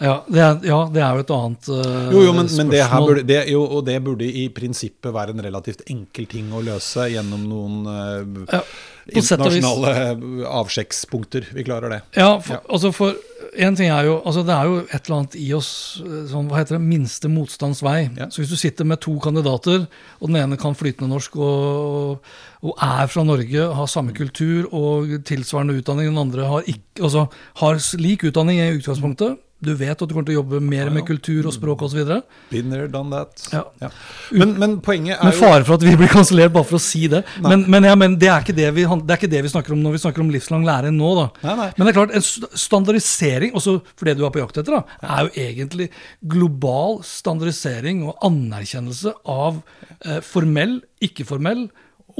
[0.00, 2.80] Ja, det er, ja, det er jo et annet uh, Jo, jo, men, men det
[2.88, 6.62] her burde, det, jo, og det burde i prinsippet være en relativt enkel ting å
[6.64, 8.62] løse gjennom noen uh, Ja,
[9.10, 11.50] internasjonale avsjekkspunkter.
[11.52, 12.00] Vi klarer det.
[12.16, 12.62] Ja, for, Ja.
[12.68, 13.18] altså for
[13.58, 15.70] en ting er jo altså Det er jo et eller annet i oss
[16.04, 18.04] eh, sånn, hva heter det, minste motstands vei.
[18.18, 18.28] Ja.
[18.30, 19.86] Så hvis du sitter med to kandidater,
[20.20, 22.24] og den ene kan flytende norsk og,
[22.62, 27.26] og er fra Norge, har samme kultur og tilsvarende utdanning, den andre har, ikke, altså,
[27.62, 31.04] har lik utdanning i utgangspunktet, du vet at du kommer til å jobbe mer med
[31.08, 32.00] kultur og språk osv.
[32.48, 33.42] Been there, done that.
[33.52, 33.90] Ja.
[34.32, 37.04] Men, men poenget er Med fare for at vi blir kansellert bare for å si
[37.12, 37.20] det.
[37.44, 39.82] Men, men, ja, men det, er det, vi, det er ikke det vi snakker om
[39.84, 41.10] når vi snakker om livslang læring nå.
[41.18, 41.26] da.
[41.44, 41.68] Nei, nei.
[41.76, 44.98] Men det er klart, en standardisering, også for det du er på jakt etter, da,
[45.18, 45.90] er jo egentlig
[46.32, 49.60] global standardisering og anerkjennelse av
[50.06, 51.66] eh, formell, ikke-formell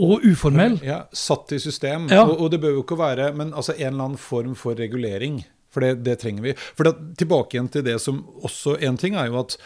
[0.00, 0.78] og uformell.
[0.84, 2.08] ja, satt i system.
[2.12, 2.26] Ja.
[2.26, 5.40] Og, og det bør jo ikke være Men altså en eller annen form for regulering.
[5.70, 6.54] For det, det trenger vi.
[6.74, 9.56] For da, tilbake igjen til det som også En ting er jo at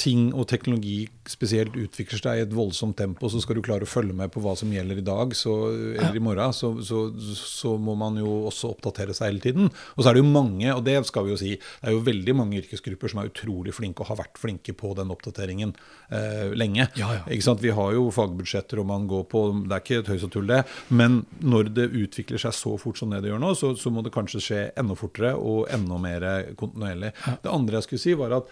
[0.00, 3.90] ting og teknologi spesielt utvikler seg i et voldsomt tempo, så skal du klare å
[3.90, 5.54] følge med på hva som gjelder i dag så,
[5.92, 7.02] eller i morgen, så, så,
[7.36, 9.68] så må man jo også oppdatere seg hele tiden.
[9.94, 12.04] Og så er det jo mange, og det skal vi jo si, det er jo
[12.06, 15.74] veldig mange yrkesgrupper som er utrolig flinke og har vært flinke på den oppdateringen
[16.08, 16.88] eh, lenge.
[16.98, 17.56] Ja, ja.
[17.60, 20.48] Vi har jo fagbudsjetter og man går på Det er ikke et høys og tull,
[20.50, 20.62] det.
[20.88, 24.04] Men når det utvikler seg så fort som det det gjør nå, så, så må
[24.06, 26.26] det kanskje skje enda fortere og enda mer
[26.58, 27.12] kontinuerlig.
[27.44, 28.50] Det andre jeg skulle si, var at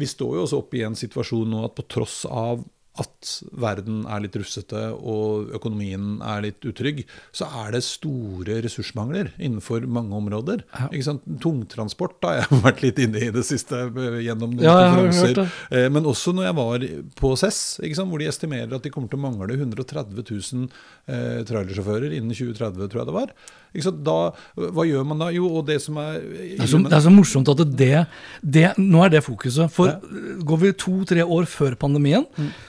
[0.00, 2.64] vi står jo også oppe i en situasjon nå at på tross av
[3.00, 6.98] at verden er litt russete og økonomien er litt utrygg,
[7.32, 10.60] så er det store ressursmangler innenfor mange områder.
[11.00, 11.24] Sant?
[11.40, 15.40] Tungtransport har jeg vært litt inne i det siste eh, gjennom noen Ja, konferanser.
[15.72, 16.86] Eh, Men også når jeg var
[17.22, 17.62] på CESS,
[17.96, 20.68] sant, hvor de estimerer at de kommer til å mangle 130 000
[21.08, 23.32] eh, trailersjåfører innen 2030, tror jeg det var.
[23.72, 24.16] Da,
[24.56, 25.30] hva gjør man da?
[25.34, 28.04] Jo, og det som er Det er, så, det er så morsomt at det,
[28.42, 29.72] det Nå er det fokuset.
[29.72, 29.96] For
[30.42, 32.26] går vi to-tre år før pandemien,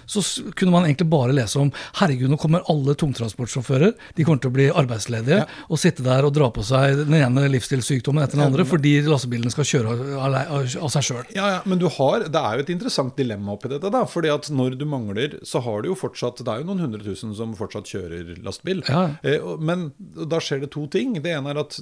[0.10, 0.24] så
[0.56, 4.56] kunne man egentlig bare lese om herregud, nå kommer alle tungtransportsjåfører de kommer til å
[4.56, 8.66] bli arbeidsledige og sitte der og dra på seg den ene livsstilssykdommen etter den andre
[8.68, 11.24] fordi lastebilene skal kjøre av, av, av seg sjøl.
[11.36, 13.92] Ja, ja, men du har, det er jo et interessant dilemma oppi dette.
[13.94, 16.84] da, fordi at når du mangler, så har du jo fortsatt Det er jo noen
[16.86, 18.84] hundre tusen som fortsatt kjører lastebil.
[18.90, 19.06] Ja.
[19.26, 21.16] Eh, men da skjer det to ting.
[21.24, 21.78] Det ene er at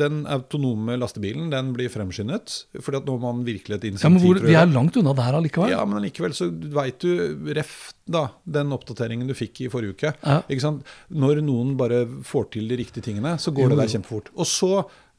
[0.00, 2.64] den autonome lastebilen den blir fremskyndet.
[2.80, 5.38] fordi at nå har man virkelig et Ja, men hvor, vi er langt unna der
[5.38, 5.72] allikevel.
[5.74, 10.14] Ja, men likevel så veit du ref da, den oppdateringen du fikk i forrige uke.
[10.20, 10.40] Ja.
[10.48, 10.84] Ikke sant?
[11.08, 14.30] Når noen bare får til de riktige tingene, så går Jo, det der kjempefort.
[14.34, 14.72] Og så,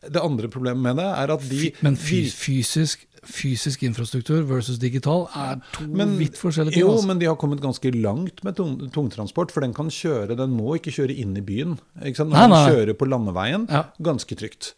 [0.05, 5.27] det andre problemet med det er at de Men fy, fysisk, fysisk infrastruktur versus digital
[5.35, 6.81] er to Men- vidt forskjellige ting.
[6.85, 7.07] Jo, altså.
[7.07, 10.75] men de har kommet ganske langt med tung, tungtransport, for den kan kjøre, den må
[10.79, 11.77] ikke kjøre inn i byen.
[12.03, 12.31] Ikke sant?
[12.31, 12.69] Nei, Den nei.
[12.69, 13.83] kjører på landeveien, Ja.
[14.01, 14.73] ganske trygt.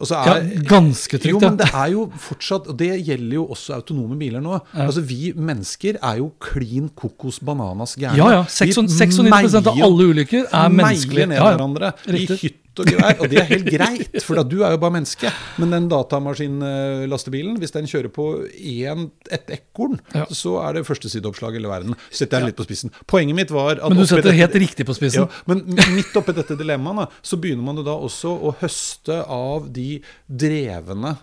[0.00, 3.74] Så Ja, ganske trygt, Jo, men det er jo fortsatt, og det gjelder jo også
[3.74, 4.60] autonome biler nå.
[4.72, 8.16] Altså, Vi mennesker er jo klin kokos bananas gærne.
[8.16, 8.42] Ja, ja.
[8.42, 11.26] Vi 96 av alle ulykker er menneskelige.
[11.26, 11.56] Meier ned Ja, ja.
[11.56, 12.54] hverandre i Riktig.
[12.82, 13.18] Og gevær.
[13.22, 15.30] Og det er helt greit, for da, du er jo bare menneske.
[15.58, 20.26] Men den datamaskinlastebilen, hvis den kjører på en, et ekorn, Ja.
[20.30, 21.96] så er det førstesideoppslag i hele verden.
[22.10, 22.92] Setter jeg litt på spissen.
[23.06, 25.26] Poenget mitt var at Men du setter det helt riktig på spissen.
[25.26, 25.64] Ja, men
[25.94, 31.16] midt oppi dette dilemmaet, så begynner man jo da også å høste av de drevne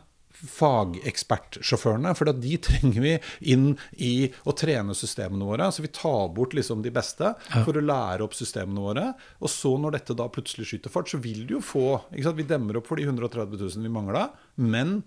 [0.49, 2.13] fagekspertsjåførene.
[2.17, 3.15] For de trenger vi
[3.53, 4.13] inn i
[4.45, 5.71] å trene systemene våre.
[5.73, 9.07] Så vi tar bort liksom de beste for å lære opp systemene våre.
[9.41, 11.87] Og så når dette da plutselig skyter fart, så vil du jo få?
[12.11, 14.29] Vi demmer opp for de 130 000 vi mangla,
[14.61, 15.01] men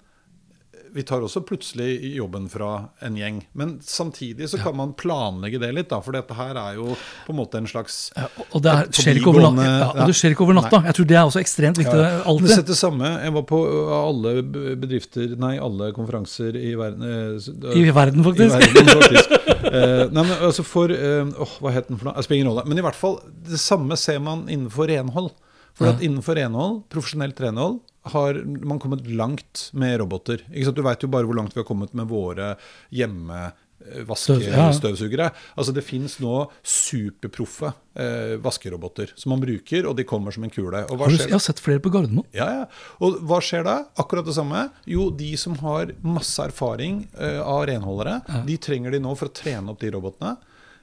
[0.94, 3.40] vi tar også plutselig jobben fra en gjeng.
[3.58, 6.94] Men samtidig så kan man planlegge det litt, da, for dette her er jo
[7.26, 10.16] på en måte en slags Ja, og det er, skjer ikke over, ja, og det
[10.18, 10.82] skjer ikke over natta.
[10.88, 11.96] Jeg tror det er også ekstremt viktig.
[11.98, 12.14] Ja.
[12.18, 12.54] Det alltid.
[12.54, 14.34] setter samme Jeg var på uh, alle
[14.80, 18.56] bedrifter Nei, alle konferanser i verden eh, I verden, faktisk.
[18.56, 19.36] I verden, faktisk.
[19.68, 21.28] Eh, nei, men altså for eh,
[21.60, 22.16] Hva het den for noe?
[22.16, 22.64] Jeg spiller ingen rolle.
[22.70, 25.32] Men i hvert fall, det samme ser man innenfor renhold.
[25.78, 30.44] For at innenfor renhold, profesjonelt renhold, har man kommet langt med roboter.
[30.48, 32.54] Du veit jo bare hvor langt vi har kommet med våre
[32.94, 34.56] hjemme eh, Støv- ja.
[34.68, 35.30] vaskestøvsugere.
[35.58, 40.50] Altså Det fins nå superproffe eh, vaskeroboter som man bruker, og de kommer som en
[40.54, 40.84] kule.
[40.88, 42.26] Har du, jeg har sett flere på Gardermoen.
[42.36, 42.66] ja, ja.
[43.04, 43.76] Og hva skjer da?
[44.00, 44.68] Akkurat det samme.
[44.88, 49.34] Jo, de som har masse erfaring eh, av renholdere, de trenger de nå for å
[49.42, 50.36] trene opp de robotene.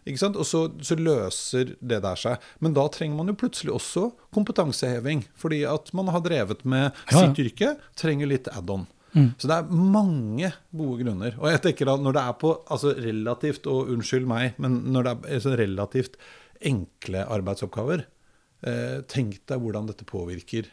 [0.06, 0.36] Ikke sant?
[0.38, 2.44] Og så, så løser det der seg.
[2.62, 5.24] Men da trenger man jo plutselig også kompetanseheving.
[5.42, 7.24] Fordi at man har drevet med Ja, ja.
[7.24, 8.86] sitt yrke, trenger litt add-on.
[9.40, 11.38] Så det er mange gode grunner.
[11.40, 15.08] Og jeg tenker at når det er på altså relativt, og unnskyld meg, men når
[15.08, 16.18] det er så relativt
[16.68, 18.04] enkle arbeidsoppgaver,
[18.68, 20.68] eh, tenk deg hvordan dette påvirker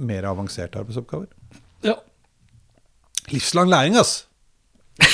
[0.00, 1.28] mer avanserte arbeidsoppgaver.
[1.84, 1.98] Ja.
[3.34, 4.22] Livslang læring, ass!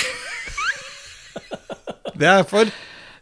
[2.21, 2.69] Det er for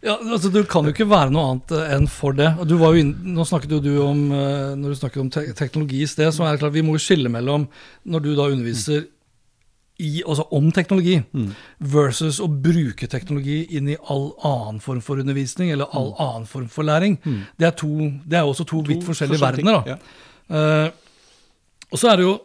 [0.05, 2.53] Ja, altså Du kan jo ikke være noe annet eh, enn for det.
[2.71, 5.45] Du var jo inn, nå snakket jo du om eh, Når du snakket om te
[5.59, 7.67] teknologi i sted, så er det klart vi må jo skille mellom
[8.09, 9.07] når du da underviser
[9.99, 11.17] i, altså om teknologi,
[11.91, 16.69] versus å bruke teknologi inn i all annen form for undervisning, eller all annen form
[16.71, 17.17] for læring.
[17.59, 17.91] Det er, to,
[18.23, 19.81] det er også to, vidt forskjellige verdener.
[19.81, 19.97] da.
[19.97, 19.99] Ja.
[20.55, 22.37] Uh, og så er det jo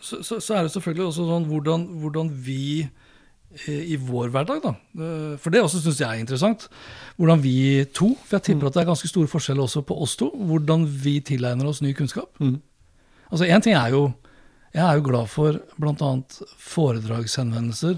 [0.00, 2.86] så, så, så er det selvfølgelig også sånn hvordan, hvordan vi
[3.66, 4.70] i vår hverdag, da.
[5.02, 6.68] Eh, For det også syns jeg er interessant.
[7.18, 10.14] Hvordan vi to, for jeg tipper at det er ganske store forskjeller også på oss
[10.20, 12.30] to, hvordan vi tilegner oss ny kunnskap.
[13.30, 14.12] Altså Én ting er jo
[14.74, 16.10] Jeg er jo glad for bl.a.
[16.58, 17.96] foredragshenvendelser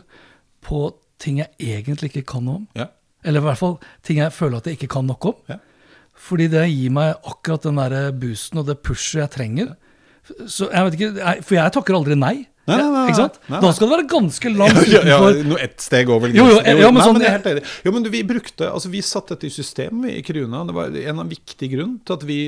[0.64, 0.78] på
[1.20, 2.66] ting jeg egentlig ikke kan noe om.
[2.78, 2.86] Ja.
[3.24, 5.34] Eller i hvert fall ting jeg føler at jeg ikke kan nok om.
[5.50, 5.58] Ja.
[6.16, 9.74] Fordi det gir meg akkurat den der boosten og det pushet jeg trenger.
[10.46, 12.34] Så jeg vet ikke, For jeg takker aldri nei.
[12.64, 13.58] Nei, nei, nei, nei, nei.
[13.64, 15.48] Da skal det være ganske langt ja, ja, utenfor.
[15.50, 16.78] no, ett steg over Jo, jo, grensen.
[16.84, 17.64] ja, men sånn- men enig.
[17.84, 20.60] Jo, men vi brukte, altså vi satte dette i system i Kruna.
[20.68, 22.38] Det var en av viktig grunn til at vi,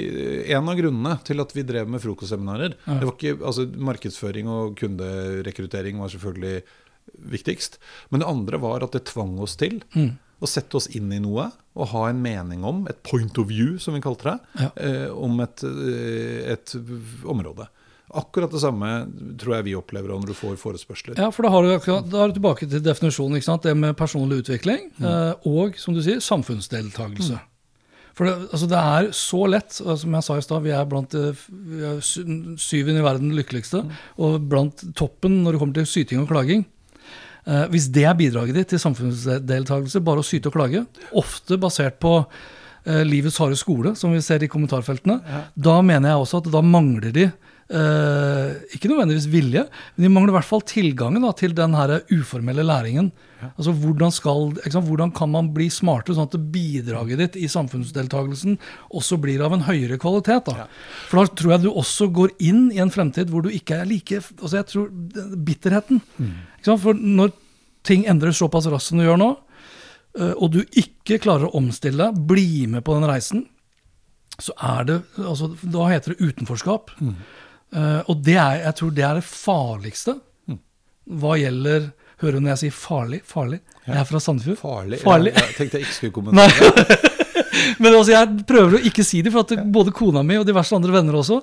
[0.55, 2.77] en av grunnene til at vi drev med frokostseminarer.
[2.87, 6.63] Det var ikke, altså Markedsføring og kunderekruttering var selvfølgelig
[7.35, 7.81] viktigst.
[8.15, 11.51] Men det andre var at det tvang oss til å sette oss inn i noe
[11.75, 14.71] og ha en mening om, et point of view, som vi kalte det, Ja.
[14.77, 16.75] eh, om et, eh, et
[17.27, 17.67] område.
[18.15, 18.91] Akkurat det samme
[19.41, 21.19] tror jeg vi opplever når du får forespørsler.
[21.19, 23.41] Ja, for da har, du, da er du tilbake til definisjonen.
[23.41, 23.67] ikke sant?
[23.67, 25.43] Det med personlig utvikling mm.
[25.51, 27.41] og, som du sier, samfunnsdeltakelse.
[28.15, 31.15] For det, altså det er så lett, som jeg sa i stad, vi er blant
[31.19, 33.83] eh, vi er i verden lykkeligste,
[34.23, 36.63] og blant toppen når det kommer til syting og klaging.
[37.45, 40.85] Eh, hvis det er bidraget ditt til samfunnsdeltakelse, bare å syte og klage,
[41.19, 45.19] ofte basert på eh, livets harde skole, som vi ser i kommentarfeltene,
[45.55, 47.29] da mener jeg også at da mangler de
[47.69, 52.01] eh, ikke nødvendigvis vilje, men de mangler i hvert fall tilgangen da, til den her
[52.13, 53.13] uformelle læringen.
[53.53, 58.57] Altså hvordan, skal, sant, hvordan kan man bli smartere, sånn at bidraget ditt i samfunnsdeltakelsen
[58.95, 60.49] også blir av en høyere kvalitet?
[60.49, 60.67] da.
[61.11, 63.89] For da tror jeg du også går inn i en fremtid hvor du ikke er
[63.91, 64.89] like altså jeg tror,
[65.45, 66.01] Bitterheten.
[66.65, 66.81] Sant?
[66.83, 67.35] For når
[67.85, 69.33] ting endres såpass raskt som det gjør nå,
[70.19, 73.49] eh, og du ikke klarer å omstille deg, bli med på den reisen,
[74.43, 76.91] så er det altså, Da heter det utenforskap.
[76.99, 77.13] Eh,
[77.75, 80.15] og det er, jeg tror det er det farligste
[81.05, 81.91] hva gjelder
[82.23, 83.19] Hører du når jeg sier farlig?
[83.27, 83.59] Farlig.
[83.85, 84.57] Jeg er fra Sandefjord.
[84.61, 85.01] Farlig.
[85.03, 85.33] farlig.
[85.35, 87.11] Jeg, jeg tenkte jeg ikke skulle kommentere.
[87.83, 90.77] Men altså, jeg prøver å ikke si det, for at både kona mi og diverse
[90.77, 91.41] andre venner også,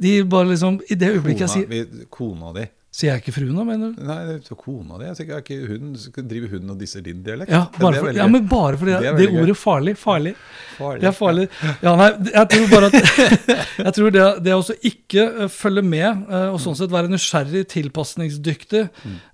[0.00, 2.64] de bare liksom I det øyeblikket jeg sier kona di.
[2.94, 4.02] Sier jeg ikke fruen, nå, mener du?
[4.06, 5.08] Nei, det er kona di.
[5.08, 5.96] Jeg ikke hun,
[6.30, 7.50] driver hun og disser din dialekt?
[7.50, 10.34] Ja, bare for, ja, men bare fordi Det det, det ordet farlig, farlig.
[10.76, 11.48] Farlig, Det er farlig.
[11.82, 12.94] Ja, nei, jeg tror bare at
[13.88, 17.66] Jeg tror det, det å ikke eh, følge med, eh, og sånn sett være nysgjerrig,
[17.74, 18.86] tilpasningsdyktig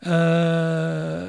[0.08, 1.28] uh,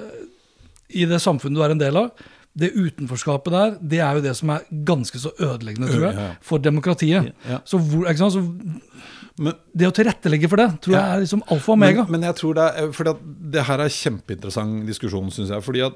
[0.88, 4.38] i det samfunnet du er en del av, det utenforskapet der, det er jo det
[4.40, 7.34] som er ganske så ødeleggende, tror jeg, for demokratiet.
[7.68, 8.40] Så, hvor, ikke sant?
[8.40, 12.04] så Men, det å tilrettelegge for det, tror jeg er liksom alfa og omega.
[12.04, 13.22] Men, men jeg tror det er fordi at
[13.56, 15.64] det her er kjempeinteressant diskusjon, syns jeg.
[15.64, 15.96] fordi at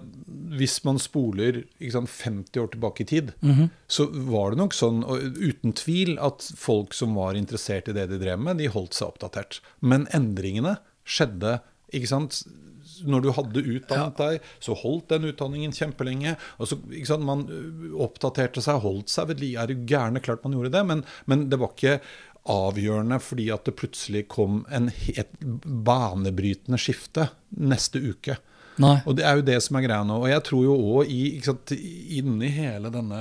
[0.56, 3.70] hvis man spoler sant, 50 år tilbake i tid, Mhm.
[3.92, 5.04] så var det nok sånn,
[5.36, 9.10] uten tvil, at folk som var interessert i det de drev med, de holdt seg
[9.12, 9.60] oppdatert.
[9.82, 11.60] Men endringene skjedde
[11.94, 12.44] ikke sant,
[13.06, 16.38] når du hadde utdannet deg, så holdt den utdanningen kjempelenge.
[16.58, 17.44] og så, ikke sant, Man
[18.00, 19.60] oppdaterte seg, holdt seg ved like.
[19.60, 20.22] Er du gærne?
[20.24, 22.00] Klart man gjorde det, men, men det var ikke
[22.46, 27.28] avgjørende fordi at det plutselig kom en, et banebrytende skifte
[27.58, 28.36] neste uke.
[28.82, 28.98] Nei.
[29.08, 30.16] Og det er jo det som er greia nå.
[30.26, 33.20] Og jeg tror jo òg inni hele denne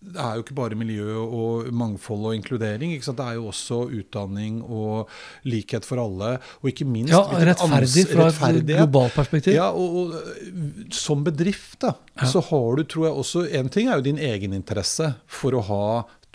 [0.00, 2.94] det er jo ikke bare miljø og mangfold og inkludering.
[2.94, 3.18] Ikke sant?
[3.20, 5.10] Det er jo også utdanning og
[5.44, 6.38] likhet for alle.
[6.62, 9.52] Og ikke minst Ja, rettferdig fra et globalt perspektiv.
[9.58, 11.92] Ja, og, og øh, som bedrift da,
[12.24, 15.84] så har du, tror jeg også En ting er jo din egeninteresse for å ha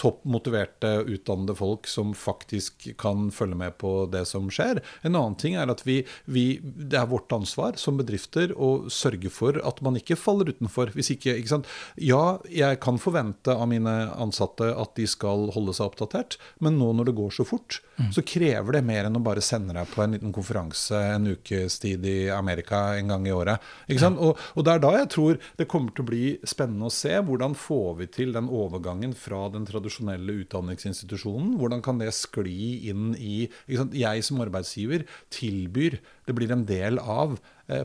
[0.02, 4.82] topp motiverte, utdannede folk som faktisk kan følge med på det som skjer.
[5.08, 9.32] En annen ting er at vi, vi, det er vårt ansvar som bedrifter å sørge
[9.34, 10.92] for at man ikke faller utenfor.
[10.96, 11.72] Hvis ikke, ikke sant?
[11.96, 16.92] Ja, jeg kan forvente av mine ansatte at de skal holde seg oppdatert, men nå
[16.96, 17.80] når det går så fort,
[18.12, 21.80] så krever det mer enn å bare sende deg på en liten konferanse en ukes
[21.84, 23.64] tid i Amerika en gang i året.
[24.02, 24.20] Sant?
[24.20, 27.14] Og, og det er da jeg tror det kommer til å bli spennende å se
[27.26, 31.56] hvordan får vi til den overgangen fra den tradisjonelle utdanningsinstitusjonen.
[31.62, 33.48] Hvordan kan det skli inn i?
[33.68, 37.40] Jeg som arbeidsgiver tilbyr, det blir en del av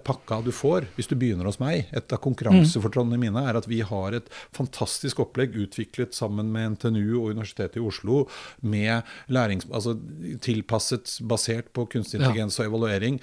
[0.05, 1.89] pakka du får hvis du begynner hos meg.
[1.97, 7.17] Et av konkurransefortrinnene mine er at vi har et fantastisk opplegg utviklet sammen med NTNU
[7.21, 8.25] og Universitetet i Oslo
[8.61, 9.97] med lærings, altså
[10.45, 13.21] tilpasset, basert på kunstig intelligens og evaluering.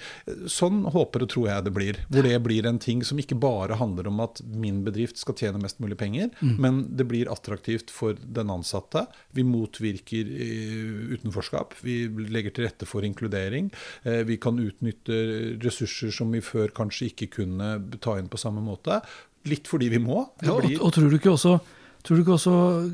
[0.50, 2.00] Sånn håper og tror jeg det blir.
[2.10, 5.62] Hvor det blir en ting som ikke bare handler om at min bedrift skal tjene
[5.62, 9.04] mest mulig penger, men det blir attraktivt for den ansatte.
[9.36, 11.76] Vi motvirker eh, utenforskap.
[11.84, 13.70] Vi legger til rette for inkludering.
[14.02, 15.18] Eh, vi kan utnytte
[15.62, 19.02] ressurser som vi før kanskje ikke kunne ta inn på samme måte.
[19.48, 20.24] Litt fordi vi må.
[20.44, 21.58] Ja, og, og tror du ikke også
[22.06, 22.52] Tror du ikke også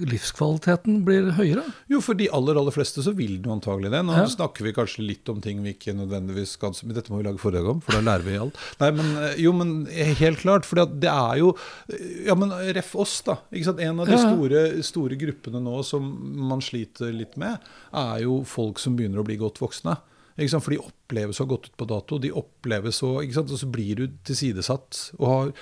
[0.09, 1.63] livskvaliteten blir høyere?
[1.93, 4.01] Jo, for de aller aller fleste så vil den antagelig det.
[4.09, 4.23] Nå Ja.
[4.33, 7.39] snakker vi kanskje litt om ting vi ikke nødvendigvis skal Men dette må vi lage
[7.43, 8.57] foredrag om, for da lærer vi alt.
[8.81, 10.65] Nei, men eh, jo, men helt klart.
[10.65, 11.53] For det er jo
[11.93, 13.37] eh, Ja, men ref oss, da.
[13.53, 13.85] Ikke sant?
[13.85, 16.09] En av de store, store gruppene nå som
[16.49, 17.61] man sliter litt med,
[17.93, 19.99] er jo folk som begynner å bli godt voksne.
[20.35, 22.19] For de oppleves å ha gått ut på dato.
[22.19, 23.53] De oppleves å, ikke sant?
[23.55, 25.53] Og så blir du tilsidesatt og har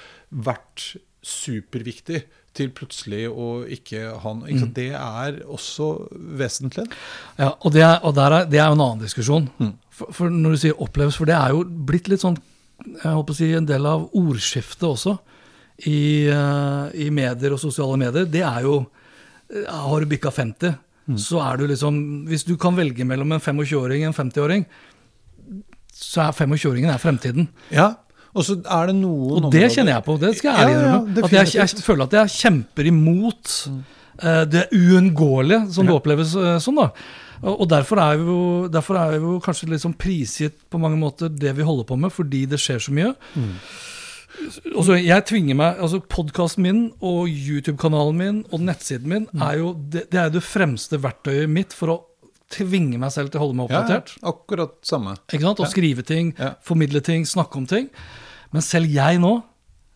[0.51, 0.87] vært
[1.23, 2.23] superviktig
[2.57, 4.49] til plutselig å ikke ha noe.
[4.49, 4.77] Ikke sant?
[4.77, 5.91] Det er også
[6.41, 6.87] vesentlig.
[7.39, 9.51] Ja, og, det er, og der er, det er jo en annen diskusjon.
[9.93, 12.41] For, for når du sier oppleves, for det er jo blitt litt sånn
[12.83, 15.17] jeg håper å si en del av ordskiftet også
[15.89, 18.27] i, eh, i medier og sosiale medier.
[18.27, 20.75] Det er jo eh, Har du bikka 50,
[21.19, 21.97] så er du liksom
[22.29, 24.67] Hvis du kan velge mellom en 25-åring og en 50-åring,
[25.93, 27.49] så er 25-åringen er fremtiden.
[27.75, 27.93] Ja,
[28.33, 30.79] og så er det noen Og det kjenner jeg på, det skal jeg ærlig Ja,
[30.79, 31.27] ja, innrømme.
[31.27, 33.51] at jeg, jeg føler at jeg kjemper imot
[34.23, 36.81] uh, det uunngåelige, som det oppleves uh, sånn.
[36.81, 36.89] da.
[37.53, 40.97] Og derfor er, vi jo, derfor er vi jo kanskje litt sånn prisgitt på mange
[41.01, 43.13] måter det vi holder på med, fordi det skjer så mye.
[44.77, 49.75] Altså, jeg tvinger meg, altså Podkasten min og YouTube-kanalen min og nettsiden min er jo
[49.93, 51.97] det, det er det fremste verktøyet mitt for å
[52.53, 54.15] tvinge meg selv til å holde meg oppdatert.
[54.19, 55.15] ja, akkurat samme.
[55.33, 55.61] Ikke sant?
[55.65, 56.55] Å skrive ting, Ja.
[56.65, 57.89] formidle ting, snakke om ting.
[58.53, 59.43] Men selv jeg nå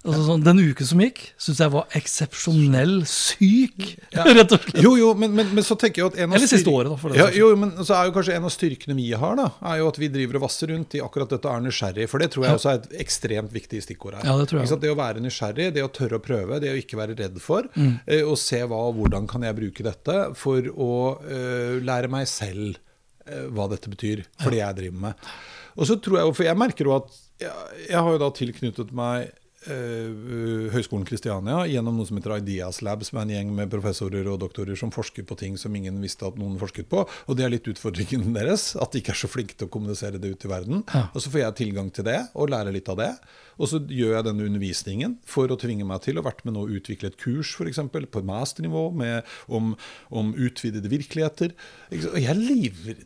[0.06, 3.80] Altså, sånn, den uken som gikk, syns jeg var eksepsjonell syk,
[4.14, 4.80] rett og slett.
[4.84, 7.14] Jo, jo, men, men, men så tenker jeg at en av Eller siste året, da,
[7.18, 9.90] ja, jo, men så er jo kanskje en av styrkene vi har, da, er jo
[9.90, 12.08] at vi driver og vasser rundt i akkurat dette er nysgjerrig.
[12.12, 14.28] For det tror jeg også er et ekstremt viktig stikkord her.
[14.28, 14.80] Ja, det tror jeg?
[14.86, 17.68] Det å være nysgjerrig, det å tørre å prøve, det å ikke være redd for.
[17.74, 17.92] Mm.
[18.06, 22.78] eh, Og se hva, hvordan kan jeg bruke dette for å uh, lære meg selv
[23.26, 25.30] uh, hva dette betyr for det jeg driver med.
[25.76, 27.10] Og så tror jeg, For jeg merker jo at
[27.42, 27.52] jeg,
[27.90, 29.34] jeg har jo da tilknyttet meg
[29.66, 34.40] Høgskolen Kristiania gjennom noe som heter Ideas Lab, som er en gjeng med professorer og
[34.42, 37.02] doktorer som forsker på ting som ingen visste at noen forsket på.
[37.06, 40.20] Og det er litt utfordringen deres, at de ikke er så flinke til å kommunisere
[40.22, 40.84] det ut i verden.
[41.12, 43.12] Og så får jeg tilgang til det og lære litt av det.
[43.56, 46.66] Og så gjør jeg denne undervisningen for å tvinge meg til å vært med nå
[46.66, 49.72] å utvikle et kurs eksempel, på masternivå med, om,
[50.12, 51.56] om utvidede virkeligheter.
[51.90, 52.36] Og jeg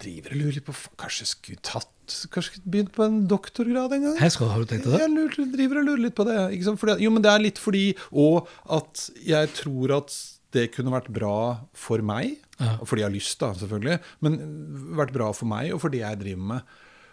[0.03, 1.91] driver og lurer på Kanskje skulle tatt
[2.35, 4.19] Kanskje begynt på en doktorgrad en gang?
[4.21, 4.99] Hei, skal, har du tenkt det?
[5.03, 6.37] Jeg lurer, driver og lurer litt på det.
[6.81, 10.15] Fordi, jo, men det er litt fordi Og at jeg tror at
[10.53, 11.35] det kunne vært bra
[11.79, 12.39] for meg.
[12.59, 14.01] Fordi jeg har lyst, da, selvfølgelig.
[14.27, 14.39] Men
[14.99, 16.73] vært bra for meg og for det jeg driver med.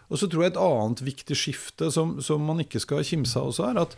[0.10, 3.50] Og så tror jeg et annet viktig skifte som, som man ikke skal kimse av
[3.52, 3.96] også, er at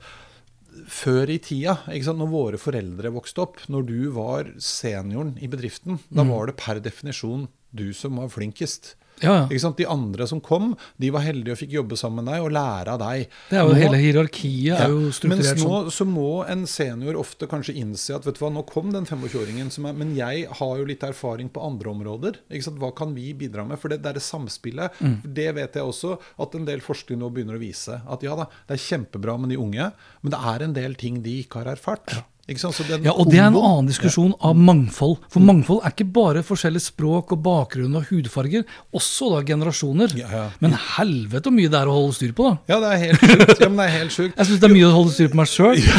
[0.89, 6.23] før i tida, når våre foreldre vokste opp, når du var senioren i bedriften, da
[6.23, 6.29] Mm.
[6.33, 8.95] var det per definisjon du som var flinkest.
[9.21, 9.71] Ja, ja.
[9.79, 12.93] De andre som kom, de var heldige og fikk jobbe sammen med deg og lære
[12.95, 13.27] av deg.
[13.49, 15.91] Det er jo Nå- Hele hierarkiet er jo mens strukturert nå sånn.
[15.91, 19.69] så må en senior ofte kanskje innse at vet du hva, nå kom den 25-åringen,
[19.89, 22.39] er, men jeg har jo litt erfaring på andre områder.
[22.79, 23.79] Hva kan vi bidra med?
[23.79, 24.91] For det, det er det samspillet.
[24.99, 25.21] Mm.
[25.23, 28.01] Det vet jeg også at en del forskning nå begynner å vise.
[28.09, 29.91] At ja da, det er kjempebra med de unge,
[30.21, 32.05] men det er en del ting de ikke har erfart.
[32.13, 35.19] Den Ja, og det er en annen diskusjon av mangfold.
[35.31, 40.15] For mangfold er ikke bare forskjellige språk og bakgrunn og hudfarger, også da generasjoner.
[40.17, 40.45] Ja, ja.
[40.63, 42.57] Men helvete hvor mye det er å holde styr på, da.
[42.73, 43.55] Ja, det er helt sjukt.
[43.59, 44.35] Ja, men det er helt sjukt.
[44.39, 45.83] Jeg syns det er mye å holde styr på meg sjøl.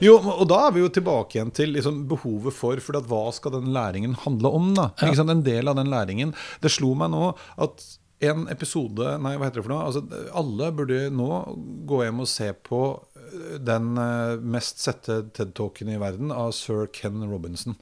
[0.00, 3.26] Jo, og da er vi jo tilbake igjen til liksom behovet for For at hva
[3.36, 4.70] skal den læringen handle om?
[4.76, 4.90] da?
[5.04, 6.32] En del av den læringen
[6.62, 7.84] Det slo meg nå at
[8.20, 9.84] en episode Nei, hva heter det for noe?
[9.88, 10.02] Altså,
[10.36, 11.28] alle burde nå
[11.88, 12.80] gå hjem og se på
[13.64, 17.76] den øh, mest sette TED-talken i verden av sir Ken Robinson.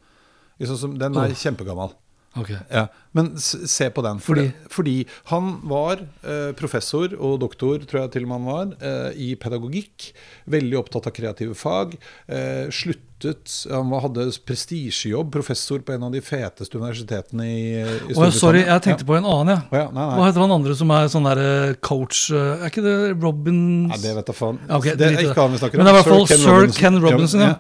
[0.60, 1.92] Som- Den er kjempegammel.
[2.38, 2.58] Okay.
[2.70, 2.86] Ja,
[3.16, 4.18] Men se på den.
[4.20, 8.74] Fordi, fordi han var eh, professor og doktor, tror jeg til og med han var,
[8.84, 10.12] eh, i pedagogikk.
[10.46, 11.96] Veldig opptatt av kreative fag.
[12.28, 12.68] Eh,
[13.18, 18.30] sluttet Han hadde prestisjejobb, professor på en av de feteste universitetene i, i ja, Storbritannia.
[18.38, 19.60] sorry, jeg tenkte på en annen, ja.
[19.70, 20.16] Oh, ja, nei, nei.
[20.18, 23.90] Hva heter han andre som er sånn der eh, coach eh, Er ikke det Robins
[23.92, 24.60] Nei, det vet jeg faen.
[24.68, 25.84] Ja, ok, det er ikke han vi snakker om.
[25.84, 27.54] Men det er i hvert fall Sir Ken Robinson, ja.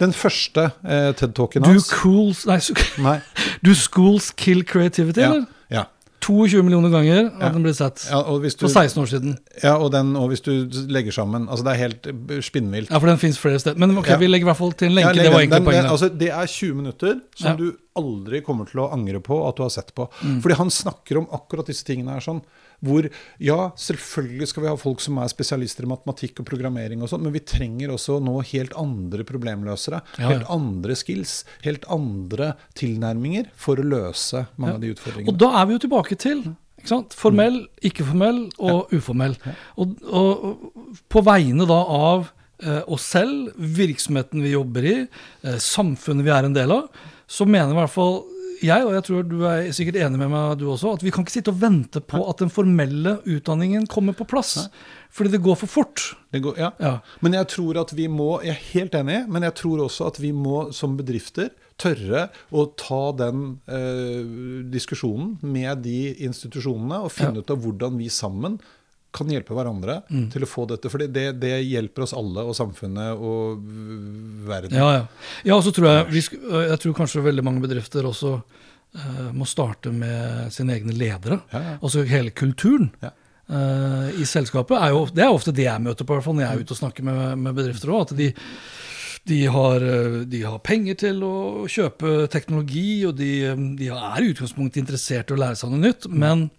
[0.00, 1.88] Den første eh, TED-talken hans.
[1.88, 2.58] Do, cools Nei,
[3.08, 3.18] Nei.
[3.64, 5.46] Do schools kill creativity, Ja, eller?
[5.70, 5.84] ja.
[6.24, 8.06] 22 millioner ganger har den ble sett.
[8.10, 9.36] Ja, du, For 16 år siden.
[9.62, 10.52] ja, og, den, og hvis du
[10.88, 12.90] legger sammen Altså, det er helt eh, spinnvilt.
[12.90, 13.78] Ja, for den fins flere steder.
[13.78, 14.16] Men ok, Ja.
[14.20, 15.14] vi legger i hvert fall til en lenke.
[15.20, 15.90] det var egentlig poenget.
[15.92, 17.56] altså, det er 20 minutter som Ja.
[17.56, 20.08] du aldri kommer til å angre på at du har sett på.
[20.22, 20.40] Mm.
[20.42, 22.42] Fordi han snakker om akkurat disse tingene her sånn.
[22.84, 23.08] Hvor
[23.42, 27.24] ja, selvfølgelig skal vi ha folk som er spesialister i matematikk og programmering og sånn,
[27.24, 30.02] men vi trenger også nå helt andre problemløsere.
[30.18, 30.32] Ja, ja.
[30.34, 31.40] Helt andre skills.
[31.64, 35.32] Helt andre tilnærminger for å løse mange av de utfordringene.
[35.32, 36.44] Og da er vi jo tilbake til
[37.16, 39.36] formell, ikke-formell og uformell.
[39.80, 42.28] Og, og, og på vegne da av
[42.62, 44.96] eh, oss selv, virksomheten vi jobber i,
[45.44, 46.88] eh, samfunnet vi er en del av,
[47.26, 48.20] så mener i hvert fall
[48.62, 51.24] jeg, og jeg tror du er sikkert enig med meg du også, at vi kan
[51.24, 54.68] ikke sitte og vente på at den formelle utdanningen kommer på plass.
[55.14, 56.04] Fordi det går for fort.
[56.34, 56.70] Det går, ja.
[56.82, 56.94] Ja.
[57.22, 60.18] Men jeg tror at vi må Jeg er helt enig, men jeg tror også at
[60.22, 64.22] vi må som bedrifter tørre å ta den eh,
[64.70, 68.58] diskusjonen med de institusjonene og finne ut av hvordan vi sammen
[69.14, 70.26] kan hjelpe hverandre Mm.
[70.32, 70.90] til å få dette.
[70.92, 73.62] For det, det hjelper oss alle og samfunnet og
[74.48, 74.76] verden.
[74.76, 75.04] Ja, ja.
[75.44, 79.28] ja og så tror jeg, vi, øh, jeg tror kanskje veldig mange bedrifter også uh,
[79.34, 81.40] må starte med sine egne ledere.
[81.52, 81.76] Ja, ja.
[81.80, 83.14] Altså hele kulturen Ja.
[83.44, 84.78] Uh, i selskapet.
[84.80, 86.62] Er jo, det er ofte det jeg møter på, i hvert fall når jeg er
[86.64, 88.06] ute og snakker med, med bedrifter òg.
[88.06, 88.30] At de,
[89.24, 91.34] de, har, eh, de har penger til å
[91.70, 95.84] kjøpe teknologi, og de, eh, de er i utgangspunktet interessert i å lære seg noe
[95.86, 96.08] nytt.
[96.12, 96.50] Men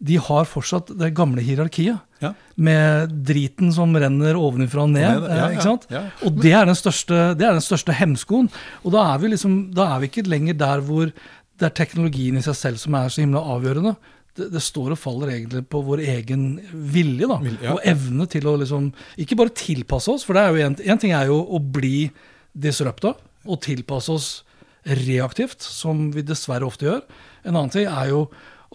[0.00, 2.00] de har fortsatt det gamle hierarkiet.
[2.20, 2.32] Ja.
[2.56, 5.26] Med driten som renner ovenfra og ned.
[5.28, 6.04] Ja, eh, ja.
[6.24, 8.48] Og det er den største, det er den største hemskoen.
[8.84, 11.12] Og da er, vi liksom, da er vi ikke lenger der hvor
[11.56, 13.96] det er teknologien i seg selv som er så himla avgjørende.
[14.36, 16.46] Det, det står og faller egentlig på vår egen
[16.92, 17.74] vilje da, Vil- ja.
[17.74, 18.90] og evne til å liksom,
[19.22, 22.10] ikke bare tilpasse oss, for det er jo en, en ting er jo å bli
[22.56, 23.14] disrupta
[23.46, 24.28] og tilpasse oss
[24.86, 27.00] reaktivt, som vi dessverre ofte gjør.
[27.46, 28.26] En annen ting er jo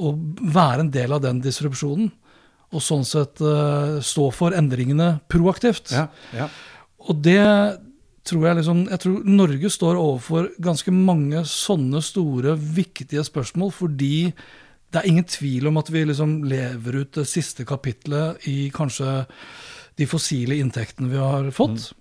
[0.02, 2.10] å være en del av den disrupsjonen,
[2.72, 5.92] og sånn sett uh, stå for endringene proaktivt.
[5.92, 6.06] Ja,
[6.36, 6.48] ja.
[7.04, 7.42] Og det
[8.24, 14.30] tror jeg liksom Jeg tror Norge står overfor ganske mange sånne store, viktige spørsmål fordi
[14.92, 19.24] det er ingen tvil om at vi liksom lever ut det siste kapitlet i kanskje
[20.00, 21.92] de fossile inntektene vi har fått.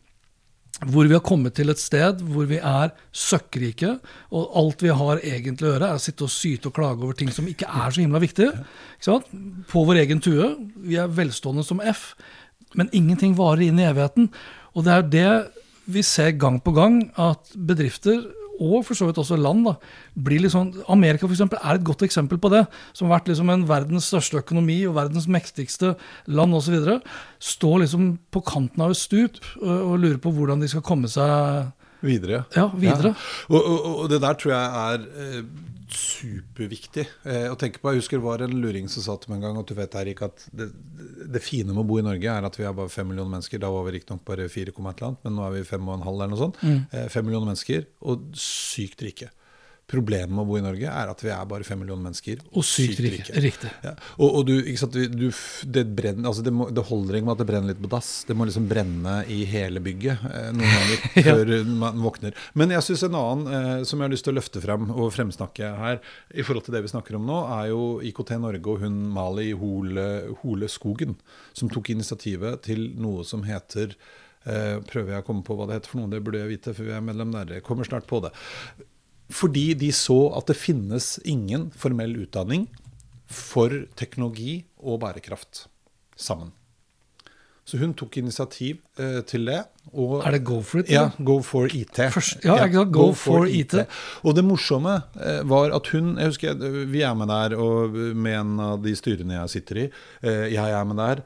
[0.80, 3.92] Hvor vi har kommet til et sted hvor vi er søkkrike,
[4.32, 7.18] og alt vi har egentlig å gjøre, er å sitte og syte og klage over
[7.18, 8.22] ting som ikke er så himla
[8.98, 9.28] sant?
[9.68, 10.54] På vår egen tue.
[10.80, 12.14] Vi er velstående som F,
[12.74, 14.30] men ingenting varer inn i evigheten.
[14.74, 15.30] Og det er det
[15.90, 18.24] vi ser gang på gang, at bedrifter
[18.60, 19.74] og for så vidt også land, da,
[20.14, 22.66] blir sånn, Amerika for eksempel, er et godt eksempel på det.
[22.92, 25.94] Som har vært liksom en verdens største økonomi og verdens mektigste
[26.28, 26.76] land osv.
[27.40, 31.10] Står liksom på kanten av et stup og, og lurer på hvordan de skal komme
[31.10, 31.70] seg
[32.02, 32.44] Videre.
[32.56, 33.14] ja, videre.
[33.50, 35.42] Og, og, og det der tror jeg er eh,
[35.90, 37.90] superviktig eh, å tenke på.
[37.92, 39.96] Jeg husker det var en luring som sa til meg en gang at du vet
[40.00, 40.70] Erik, at det,
[41.34, 43.60] det fine med å bo i Norge er at vi er bare fem millioner mennesker.
[43.62, 45.98] Da var vi riktignok bare 4, et eller annet, men nå er vi fem og
[45.98, 46.62] en halv eller noe sånt.
[46.64, 49.30] Eh, fem millioner mennesker, og sykt rike.
[49.90, 52.44] Problemet med å bo i Norge er at vi er bare fem millioner mennesker.
[52.54, 53.34] Og sykt rike.
[53.42, 53.70] Riktig.
[53.82, 53.96] Ja.
[54.22, 57.34] Og, og du, sant, du, du- det, brenner, altså det, må, det holder ikke med
[57.34, 58.10] at det brenner litt på dass.
[58.28, 62.38] Det må liksom brenne i hele bygget eh, noen ganger før man våkner.
[62.60, 65.10] Men jeg syns en annen eh, som jeg har lyst til å løfte frem og
[65.16, 65.98] fremsnakke her,
[66.38, 67.82] i forhold til det vi snakker om nå, er jo
[68.12, 70.06] IKT Norge og hun Mali Hole,
[70.44, 71.18] Hole Skogen,
[71.56, 73.96] som tok initiativet til noe som heter
[74.46, 76.76] eh, Prøver jeg å komme på hva det heter for noe, det burde jeg vite,
[76.78, 77.56] for vi er medlem der.
[77.58, 78.30] Jeg kommer snart på det.
[79.30, 82.68] Fordi de så at det finnes ingen formell utdanning
[83.30, 85.66] for teknologi og bærekraft
[86.18, 86.50] sammen.
[87.70, 89.60] Så hun tok initiativ eh, til det.
[89.92, 90.88] Og, Er det Go for it?
[90.90, 91.04] Ja.
[91.22, 92.00] Go for IT.
[92.10, 93.76] Først- ja, ja, Go, Go for IT.
[94.26, 96.54] Og det morsomme eh, var at hun jeg husker,
[96.90, 99.90] Vi er med der og med en av de styrene jeg sitter i.
[100.22, 101.22] Eh, jeg er med der.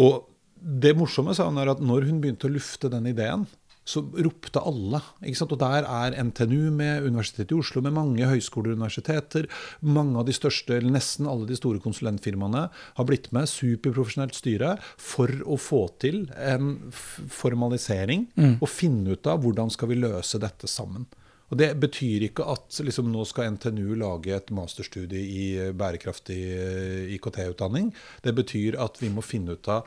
[0.00, 0.24] Og
[0.64, 3.44] det morsomme sa hun er at når hun begynte å lufte den ideen,
[3.84, 5.00] så ropte alle.
[5.44, 9.48] Og der er NTNU med, Universitetet i Oslo med mange høyskoler og universiteter.
[9.84, 13.50] Mange av de største, eller nesten alle de store konsulentfirmaene har blitt med.
[13.50, 18.28] Superprofesjonelt styre for å få til en formalisering formalisering
[18.60, 21.06] og finne ut av hvordan skal vi løse dette sammen.
[21.52, 27.12] Og Det betyr ikke at liksom, nå skal NTNU lage et masterstudie i bærekraftig eh,
[27.14, 27.92] IKT-utdanning.
[28.24, 29.84] Det betyr at vi må finne ut av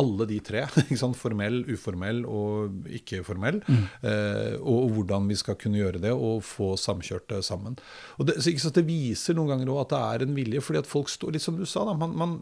[0.00, 0.64] alle de tre.
[1.24, 3.60] Formell, uformell og ikke-formell.
[3.68, 7.78] Eh, og, og hvordan vi skal kunne gjøre det og få samkjørt det sammen.
[8.18, 11.12] Og det, så, det viser noen ganger at det er en vilje, fordi at folk
[11.12, 11.84] står litt som du sa.
[11.88, 12.36] da, man, man,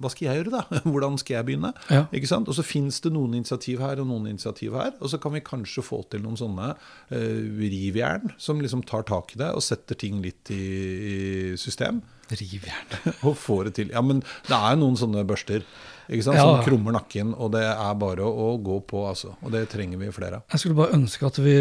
[0.00, 0.80] Hva skal jeg gjøre, da?
[0.92, 1.74] Hvordan skal jeg begynne?
[1.92, 2.06] Ja.
[2.40, 4.94] Og så fins det noen initiativ her og noen initiativ her.
[5.00, 6.72] Og så kan vi kanskje få til noen sånne
[7.14, 11.16] eh, rivjern som liksom tar tak i det og setter ting litt i, i
[11.60, 12.02] system.
[12.32, 12.94] Rivjern.
[13.28, 13.90] Og får det til.
[13.92, 15.64] Ja, men det er jo noen sånne børster
[16.08, 16.38] ikke sant?
[16.38, 16.44] Ja.
[16.46, 19.34] som krummer nakken, og det er bare å, å gå på, altså.
[19.42, 20.46] Og det trenger vi flere av.
[20.52, 21.58] Jeg skulle bare ønske at vi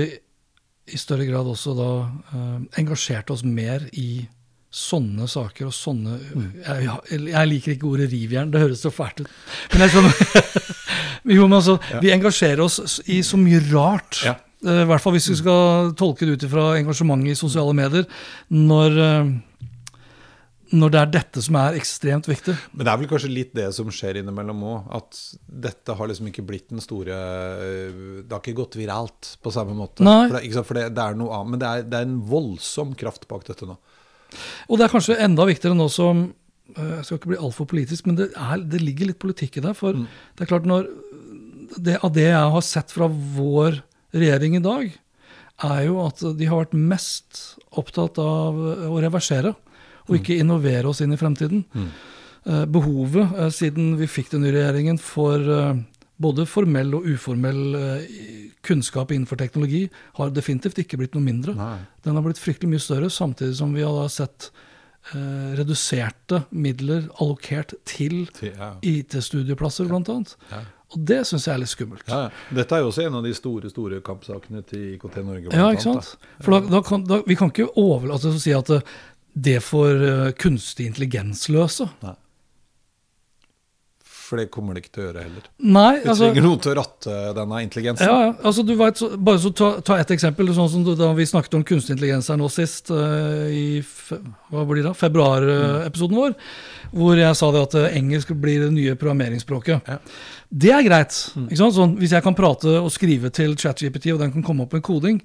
[0.93, 1.89] i større grad også da
[2.35, 4.25] eh, engasjerte oss mer i
[4.73, 6.15] sånne saker og sånne
[6.65, 6.87] jeg,
[7.29, 9.29] jeg liker ikke ordet rivjern, det høres så fælt ut.
[9.71, 10.09] Men jeg sånn,
[11.37, 14.19] Jo, men altså, vi engasjerer oss i så mye rart.
[14.27, 14.33] Ja.
[14.65, 18.07] Eh, I hvert fall hvis vi skal tolke det ut ifra engasjementet i sosiale medier.
[18.51, 19.31] Når, eh,
[20.73, 22.55] når det er dette som er ekstremt viktig.
[22.73, 24.91] Men det er vel kanskje litt det som skjer innimellom òg.
[24.97, 25.19] At
[25.67, 29.75] dette har liksom ikke blitt den store øh, Det har ikke gått viralt på samme
[29.77, 30.01] måte.
[30.01, 30.65] For, det?
[30.65, 31.53] For det, det er noe annet.
[31.53, 33.77] Men det er, det er en voldsom kraft bak dette nå.
[34.67, 36.25] Og det er kanskje enda viktigere nå som
[36.73, 39.65] eh, Jeg skal ikke bli altfor politisk, men det, er, det ligger litt politikk i
[39.67, 39.75] det.
[39.77, 40.89] For det er klart, når
[41.77, 43.81] det, av det jeg har sett fra vår
[44.13, 44.89] regjering i dag,
[45.63, 47.43] er jo at de har vært mest
[47.77, 48.57] opptatt av
[48.89, 49.53] å reversere,
[50.07, 51.63] og ikke innovere oss inn i fremtiden.
[51.73, 51.89] Mm.
[52.73, 55.77] Behovet, eh, siden vi fikk den nye regjeringen, for eh,
[56.23, 58.03] både formell og uformell eh,
[58.65, 59.87] kunnskap innenfor teknologi
[60.19, 61.55] har definitivt ikke blitt noe mindre.
[61.57, 61.79] Nei.
[62.05, 64.51] Den har blitt fryktelig mye større, samtidig som vi har sett
[65.13, 68.75] eh, reduserte midler allokert til ja.
[68.85, 70.37] IT-studieplasser, blant annet.
[70.93, 72.05] Og det syns jeg er litt skummelt.
[72.05, 72.41] Ja, ja.
[72.53, 75.47] Dette er jo også en av de store store kampsakene til IKT Norge.
[75.47, 76.11] blant Ja, ikke sant?
[76.43, 78.85] For da, da kan, da, vi kan ikke overlate oss å si at eh,
[79.33, 81.89] det får eh, kunstig intelligens løse.
[82.03, 82.15] Nei.
[84.33, 85.47] For det kommer det ikke til å gjøre heller.
[85.61, 88.07] Nei, Vi altså trenger noen til å ratte denne intelligensen.
[88.07, 88.31] Ja, ja.
[88.41, 90.49] Altså, du vet, så, bare så ta, ta et eksempel.
[90.55, 94.17] sånn som Da vi snakket om kunstig intelligens her nå sist, uh, i fe,
[94.49, 96.33] hva blir det, februarepisoden vår,
[96.95, 99.91] hvor jeg sa det at eh, engelsk blir det nye programmeringsspråket.
[99.91, 99.99] Ja.
[100.49, 101.15] Det er greit.
[101.43, 101.77] ikke sant?
[101.77, 104.85] Sånn, hvis jeg kan prate og skrive til ChatGPT, og den kan komme opp med
[104.85, 105.21] koding,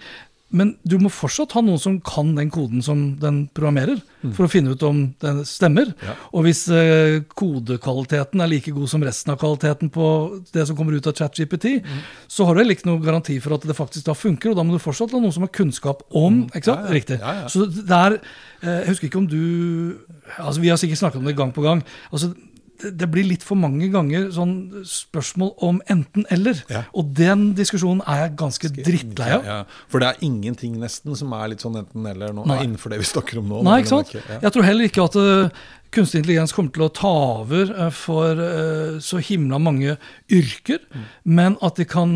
[0.49, 3.99] Men du må fortsatt ha noen som kan den koden som den programmerer,
[4.32, 5.90] for å finne ut om den stemmer.
[6.32, 10.07] Og hvis eh, kodekvaliteten er like god som resten av kvaliteten på
[10.57, 11.68] det som kommer ut av ChatGPT,
[12.32, 14.64] så har du heller ikke noen garanti for at det faktisk da funker, og da
[14.64, 16.80] må du fortsatt ha noen som har kunnskap om ikke sant?
[16.80, 16.96] Ja, ja.
[16.96, 17.20] Riktig.
[17.20, 17.53] Ja, ja.
[17.53, 19.42] Så det er eh, Jeg husker ikke om du
[20.38, 21.84] altså Vi har sikkert snakket om det gang på gang.
[22.11, 22.32] altså
[22.83, 24.53] det blir litt for mange ganger sånn
[24.87, 26.61] spørsmål om enten-eller.
[26.70, 26.85] Ja.
[26.95, 29.45] Og den diskusjonen er jeg ganske drittlei av.
[29.49, 29.59] Ja,
[29.91, 32.61] for det er ingenting nesten som er litt sånn enten-eller nå, Nei.
[32.66, 33.62] innenfor det vi snakker om nå.
[33.66, 34.14] Nei, ikke sant?
[34.14, 35.49] ikke- Jeg tror heller ikke at uh,
[35.91, 37.11] kunstig intelligens kommer til å ta
[37.41, 39.97] over uh, for uh, så himla mange
[40.31, 41.05] yrker, Mm.
[41.24, 42.11] men at de kan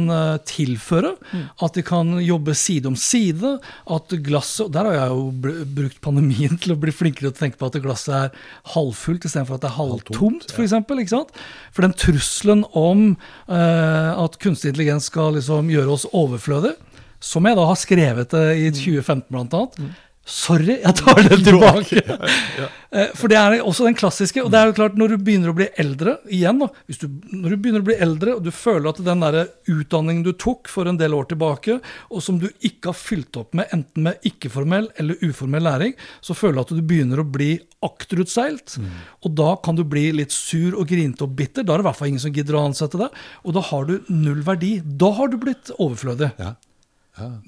[0.48, 1.14] tilføre,
[1.62, 3.58] at de kan jobbe side om side,
[3.90, 7.36] at glasset Der har jeg jo br brukt pandemien til å bli flinkere til å
[7.36, 8.30] tenke på at glasset er
[8.74, 11.34] halvfullt istedenfor at det er halvtomt, for eksempel, ikke sant?
[11.74, 13.12] For den trusselen om
[13.50, 16.76] uh, at kunstig intelligens skal liksom gjøre oss overflødige,
[17.22, 19.92] som jeg da har skrevet det i 2015 blant annet,
[20.24, 22.02] Sorry, jeg tar det tilbake.
[22.92, 24.42] Eh, For det er også den klassiske.
[24.44, 26.66] Og det er jo klart, når du begynner å bli eldre igjen da,
[27.00, 29.38] du, Når du begynner å bli eldre, og du føler at den der
[29.72, 31.78] utdanningen du tok for en del år tilbake,
[32.12, 36.36] og som du ikke har fylt opp med enten med ikke-formell eller uformell læring, så
[36.36, 37.48] føler du at du begynner å bli
[37.88, 38.76] akterutseilt.
[39.24, 41.64] Og da kan du bli litt sur og grinete og bitter.
[41.64, 43.20] Da er det i hvert fall ingen som gidder å ansette deg.
[43.48, 44.74] Og da har du null verdi.
[44.84, 46.28] Da har du blitt overflødig.
[46.36, 46.52] Ja.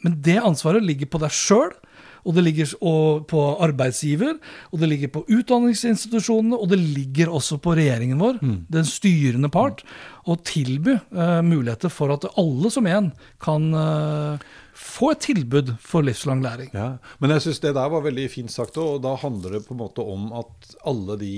[0.00, 1.72] Men det ansvaret ligger på deg sjøl,
[2.24, 2.72] og det ligger
[3.28, 4.38] på arbeidsgiver,
[4.72, 8.40] og det ligger på utdanningsinstitusjonene, og det ligger også på regjeringen vår,
[8.72, 9.84] den styrende part,
[10.24, 13.10] å tilby uh, muligheter for at alle som en
[13.44, 14.44] kan uh,
[14.74, 16.70] få et tilbud for livslang læring.
[16.74, 19.76] Ja, Men jeg syns det der var veldig fint sagt, og da handler det på
[19.76, 21.34] en måte om at alle de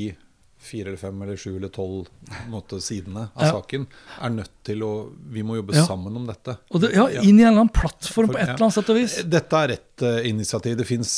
[0.67, 2.09] fire eller fem eller sju eller tolv
[2.53, 3.53] måte, sidene av Ja.
[3.57, 3.87] saken
[4.23, 4.93] er nødt til å
[5.31, 5.85] Vi må jobbe Ja.
[5.87, 6.57] sammen om dette.
[6.75, 8.97] Og det, ja, inn i en eller annen plattform på et eller annet sett og
[8.99, 9.17] vis.
[9.25, 10.77] Dette er ett uh, initiativ.
[10.77, 11.13] Det fins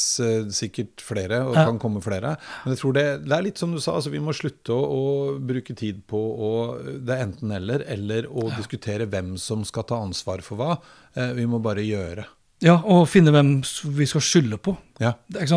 [0.55, 2.37] sikkert flere, og kan komme flere.
[2.65, 4.81] Men jeg tror det, det er litt som du sa, altså vi må slutte å,
[4.85, 10.01] å bruke tid på å Det er enten-eller, eller å diskutere hvem som skal ta
[10.03, 10.79] ansvar for hva.
[11.17, 12.27] Uh, vi må bare gjøre.
[12.65, 13.61] Ja, Og finne hvem
[13.95, 14.75] vi skal skylde på.
[14.99, 15.13] Ja.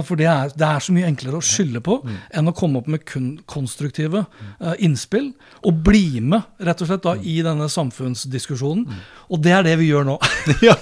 [0.05, 2.89] For det er, det er så mye enklere å skylde på enn å komme opp
[2.93, 5.31] med kun konstruktive uh, innspill.
[5.65, 8.85] Og bli med rett og slett da, i denne samfunnsdiskusjonen.
[9.33, 10.17] Og det er det vi gjør nå.
[10.67, 10.75] jo,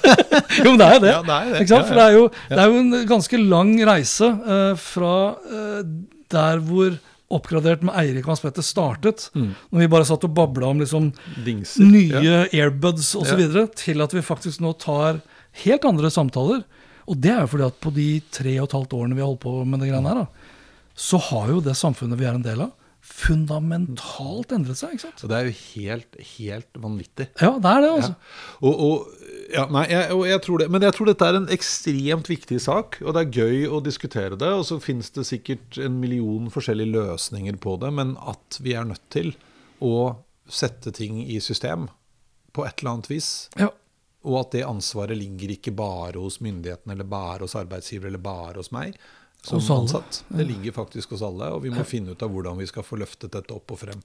[0.66, 1.14] men det er jo det.
[1.14, 1.68] Ja, det er det.
[1.72, 5.86] For det er, jo, det er jo en ganske lang reise uh, fra uh,
[6.30, 7.00] der hvor
[7.30, 11.12] Oppgradert med Eirik og Hans Petter startet, når vi bare satt og babla om liksom
[11.46, 11.86] Dingser.
[11.86, 12.40] nye Ja.
[12.50, 15.20] airbuds osv., videre til at vi faktisk nå tar
[15.66, 16.66] helt andre samtaler.
[17.10, 19.32] Og det er jo fordi at på de tre og et halvt årene vi har
[19.32, 20.60] holdt på med det greiene her, da,
[21.00, 22.76] så har jo det samfunnet vi er en del av,
[23.10, 24.94] fundamentalt endret seg.
[24.94, 25.22] ikke sant?
[25.22, 27.30] Så det er jo helt, helt vanvittig.
[27.42, 28.14] Ja, det er det, altså.
[28.60, 31.50] Og, og, ja, nei, jeg, og jeg tror det, men jeg tror dette er en
[31.56, 34.52] ekstremt viktig sak, og det er gøy å diskutere det.
[34.60, 38.88] Og så finnes det sikkert en million forskjellige løsninger på det, men at vi er
[38.92, 39.34] nødt til
[39.80, 40.20] å
[40.50, 41.88] sette ting i system
[42.54, 43.32] på et eller annet vis.
[43.60, 43.72] Ja.
[44.28, 48.60] Og at det ansvaret ligger ikke bare hos myndighetene, eller bare hos arbeidsgiver, eller bare
[48.60, 48.98] hos meg
[49.42, 50.24] som Hos ansatt.
[50.28, 53.00] Det ligger faktisk hos alle, og vi må finne ut av hvordan vi skal få
[53.00, 54.02] løftet dette opp og frem.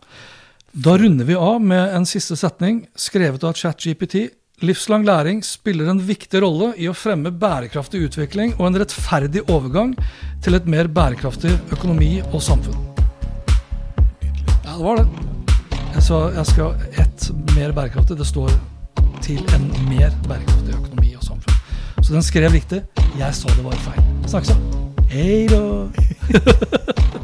[0.74, 4.28] Da runder vi av med en siste setning skrevet av ChatGPT.
[4.62, 9.96] Livslang læring spiller en viktig rolle i å fremme bærekraftig utvikling og en rettferdig overgang
[10.42, 12.78] til et mer bærekraftig økonomi og samfunn.
[14.62, 15.08] Ja, det var det.
[15.94, 18.18] Jeg sa jeg skal ha ett mer bærekraftig.
[18.18, 18.54] Det står
[19.24, 21.54] til en mer bærekraftig økonomi og samfunn.
[22.02, 22.82] Så den skrev riktig.
[23.18, 24.04] Jeg sa det var feil.
[24.26, 24.56] Snakkes, da.
[25.08, 27.20] Hei da.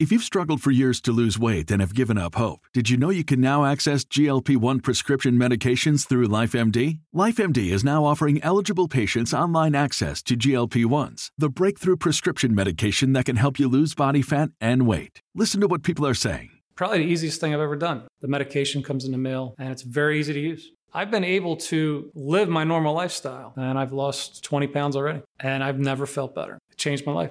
[0.00, 2.96] If you've struggled for years to lose weight and have given up hope, did you
[2.96, 6.98] know you can now access GLP 1 prescription medications through LifeMD?
[7.14, 13.12] LifeMD is now offering eligible patients online access to GLP 1s, the breakthrough prescription medication
[13.12, 15.20] that can help you lose body fat and weight.
[15.32, 16.50] Listen to what people are saying.
[16.74, 18.02] Probably the easiest thing I've ever done.
[18.20, 20.72] The medication comes in the mail and it's very easy to use.
[20.92, 25.62] I've been able to live my normal lifestyle and I've lost 20 pounds already and
[25.62, 26.58] I've never felt better.
[26.72, 27.30] It changed my life.